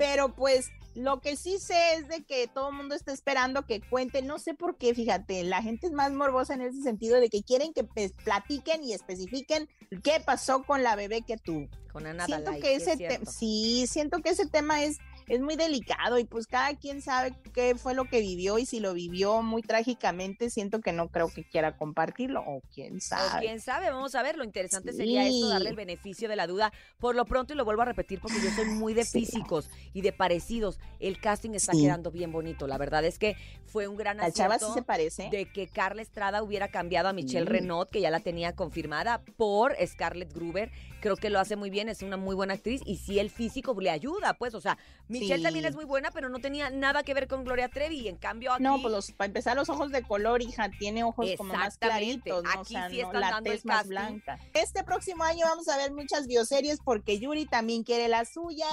pero 0.02 0.34
pues 0.34 0.72
lo 0.96 1.22
que 1.22 1.36
sí 1.36 1.60
sé 1.60 1.94
es 1.94 2.08
de 2.08 2.24
que 2.24 2.48
todo 2.48 2.70
el 2.70 2.76
mundo 2.76 2.96
está 2.96 3.14
esperando 3.14 3.68
que 3.68 3.82
cuenten, 3.82 4.26
no 4.26 4.40
sé 4.40 4.56
por 4.56 4.76
qué, 4.76 4.96
fíjate, 4.96 5.44
la 5.44 5.62
gente 5.62 5.86
es 5.86 5.94
más 5.94 6.12
morbosa 6.12 6.56
en 6.56 6.62
ese 6.62 6.82
sentido 6.82 7.20
de 7.20 7.30
que 7.30 7.44
quieren 7.44 7.72
que 7.72 7.84
pues, 7.84 8.12
platiquen 8.24 8.84
y 8.84 8.94
especifiquen 8.94 9.70
qué 10.02 10.20
pasó 10.26 10.64
con 10.64 10.82
la 10.82 10.96
bebé 10.96 11.22
que 11.22 11.38
tuvo. 11.38 11.68
Con 11.94 12.08
Ana 12.08 12.26
siento 12.26 12.46
Dalai, 12.46 12.62
que 12.62 12.76
es 12.76 12.88
ese 12.88 13.20
sí, 13.28 13.86
siento 13.88 14.24
que 14.24 14.30
ese 14.30 14.48
tema 14.48 14.84
es, 14.84 14.98
es 15.34 15.40
muy 15.40 15.56
delicado 15.56 16.20
y 16.20 16.26
pues 16.26 16.46
cada 16.46 16.76
quien 16.76 17.02
sabe 17.02 17.34
qué 17.54 17.76
fue 17.76 17.94
lo 17.96 18.04
que 18.04 18.20
vivió 18.20 18.60
y 18.60 18.66
si 18.66 18.82
lo 18.82 18.94
vivió 18.94 19.42
muy 19.42 19.62
trágicamente, 19.62 20.50
siento 20.50 20.82
que 20.82 20.92
no 20.92 21.08
creo 21.08 21.30
que 21.30 21.46
quiera 21.46 21.78
compartirlo 21.78 22.42
o 22.46 22.62
quién 22.74 22.98
O 22.98 23.00
sabe. 23.00 23.40
quién 23.46 23.62
sabe, 23.62 23.90
vamos 23.90 24.14
a 24.16 24.24
ver. 24.24 24.36
Lo 24.36 24.44
interesante 24.44 24.92
sería 24.92 25.26
esto, 25.26 25.48
darle 25.48 25.70
el 25.70 25.76
beneficio 25.78 26.28
de 26.28 26.36
la 26.36 26.48
duda. 26.48 26.74
Por 27.00 27.16
lo 27.16 27.24
pronto, 27.24 27.54
y 27.54 27.56
lo 27.56 27.64
vuelvo 27.64 27.82
a 27.84 27.86
repetir 27.86 28.20
porque 28.20 28.42
yo 28.44 28.50
soy 28.52 28.66
muy 28.66 28.94
de 28.94 29.06
Sí. 29.06 29.22
físicos 29.22 29.70
y 29.94 30.02
de 30.02 30.12
parecidos. 30.12 30.80
El 31.00 31.20
casting 31.22 31.52
está 31.52 31.72
Sí. 31.72 31.84
quedando 31.84 32.12
bien 32.12 32.34
bonito. 32.34 32.68
La 32.68 32.78
verdad 32.78 33.06
es 33.06 33.18
que 33.18 33.38
fue 33.66 33.88
un 33.88 33.96
gran 33.96 34.18
La 34.18 34.34
chava 34.34 34.56
sí 34.60 34.66
acierto 34.66 34.74
se 34.74 34.82
parece. 34.84 35.30
de 35.32 35.46
que 35.50 35.68
Carla 35.68 36.02
Estrada 36.02 36.44
hubiera 36.44 36.68
cambiado 36.68 37.08
a 37.08 37.14
Michelle. 37.14 37.46
Renaud, 37.46 37.88
que 37.88 38.02
ya 38.02 38.12
la 38.12 38.20
tenía 38.20 38.54
confirmada, 38.54 39.22
por 39.38 39.76
Scarlett 39.88 40.34
Gruber. 40.34 40.70
Creo 41.02 41.16
que 41.18 41.30
lo 41.30 41.40
hace 41.40 41.56
muy 41.56 41.70
bien, 41.70 41.90
es 41.90 42.02
una 42.04 42.16
muy 42.16 42.36
buena 42.36 42.54
actriz 42.54 42.82
y 42.86 42.98
sí 42.98 43.20
el 43.20 43.30
físico 43.30 43.76
le 43.80 43.90
ayuda, 43.90 44.34
pues, 44.36 44.54
o 44.54 44.62
sea, 44.62 44.78
Michelle 45.08 45.38
Sí. 45.38 45.44
también 45.44 45.66
es 45.66 45.76
muy 45.76 45.86
buena, 45.86 46.12
pero 46.12 46.30
no 46.30 46.40
tenía 46.40 46.70
nada 46.70 47.04
que 47.04 47.14
ver 47.14 47.28
con 47.28 47.44
Gloria 47.44 47.68
Trevi 47.70 48.02
y 48.02 48.08
en 48.08 48.18
cambio 48.18 48.54
aquí... 48.54 48.64
No, 48.64 48.82
pues 48.82 48.92
los, 48.94 49.12
para 49.12 49.26
empezar 49.26 49.56
los 49.58 49.68
ojos 49.70 49.92
de 49.92 50.04
color, 50.04 50.42
hija, 50.42 50.70
tiene 50.78 51.04
ojos 51.04 51.28
como 51.38 51.54
más 51.54 51.78
claritos, 51.78 52.44
¿no? 52.44 52.50
Aquí 52.50 52.60
o 52.62 52.66
sea, 52.80 52.90
sí 52.90 52.98
no, 53.02 53.08
están 53.08 53.22
la 53.22 53.30
dando 53.32 53.50
el 53.52 53.58
tez 53.58 53.66
más 53.66 53.88
blanca. 53.88 54.40
Este 54.54 54.84
próximo 54.84 55.24
año 55.24 55.46
vamos 55.46 55.68
a 55.68 55.78
ver 55.78 55.92
muchas 55.92 56.28
bioseries 56.28 56.80
porque 56.84 57.20
Yuri 57.20 57.46
también 57.46 57.84
quiere 57.84 58.08
la 58.08 58.24
suya. 58.26 58.68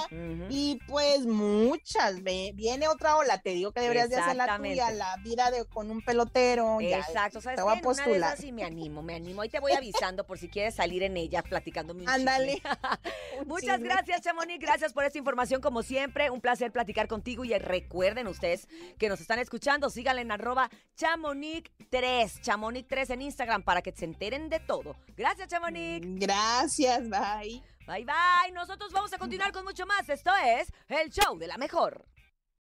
Y 0.49 0.79
pues 0.87 1.25
muchas, 1.25 2.21
ve- 2.23 2.51
viene 2.55 2.87
otra 2.87 3.17
ola, 3.17 3.39
te 3.41 3.51
digo 3.51 3.71
que 3.71 3.81
deberías 3.81 4.09
de 4.09 4.17
hacer 4.17 4.35
la 4.35 4.57
tuya, 4.57 4.91
la 4.91 5.17
vida 5.23 5.49
de 5.51 5.65
con 5.65 5.89
un 5.91 6.01
pelotero. 6.01 6.79
ya, 6.81 6.99
Exacto, 6.99 7.41
¿sabes 7.41 7.57
te 7.57 7.63
voy 7.63 7.73
a 7.73 7.79
En 7.79 7.85
una 7.85 7.93
de 7.95 8.01
postular. 8.03 8.33
esas 8.33 8.45
sí 8.45 8.51
me 8.51 8.63
animo, 8.63 9.01
me 9.01 9.15
animo. 9.15 9.41
Ahí 9.41 9.49
te 9.49 9.59
voy 9.59 9.71
avisando 9.73 10.25
por 10.25 10.37
si 10.37 10.47
quieres 10.49 10.75
salir 10.75 11.03
en 11.03 11.17
ella 11.17 11.41
platicándome 11.41 12.03
un 12.03 12.09
Ándale. 12.19 12.61
Muchas 13.45 13.77
chisme. 13.77 13.89
gracias, 13.89 14.21
Chamonix. 14.21 14.59
Gracias 14.59 14.93
por 14.93 15.03
esta 15.03 15.17
información, 15.17 15.61
como 15.61 15.83
siempre. 15.83 16.29
Un 16.29 16.41
placer 16.41 16.71
platicar 16.71 17.07
contigo. 17.07 17.45
Y 17.45 17.57
recuerden 17.57 18.27
ustedes 18.27 18.67
que 18.97 19.09
nos 19.09 19.21
están 19.21 19.39
escuchando, 19.39 19.89
síganle 19.89 20.21
en 20.21 20.31
arroba 20.31 20.69
Chamonix3, 20.97 22.41
Chamonix3 22.41 23.09
en 23.11 23.21
Instagram 23.23 23.63
para 23.63 23.81
que 23.81 23.91
se 23.91 24.05
enteren 24.05 24.49
de 24.49 24.59
todo. 24.59 24.95
Gracias, 25.15 25.47
Chamonix. 25.47 26.05
Gracias, 26.19 27.09
bye. 27.09 27.61
Bye, 27.87 28.05
bye. 28.05 28.51
Nosotros 28.53 28.91
vamos 28.91 29.11
a 29.13 29.17
continuar 29.17 29.51
con 29.51 29.63
mucho 29.63 29.85
más. 29.85 30.07
Esto 30.09 30.31
es 30.45 30.71
El 30.87 31.09
Show 31.09 31.37
de 31.39 31.47
la 31.47 31.57
Mejor. 31.57 32.05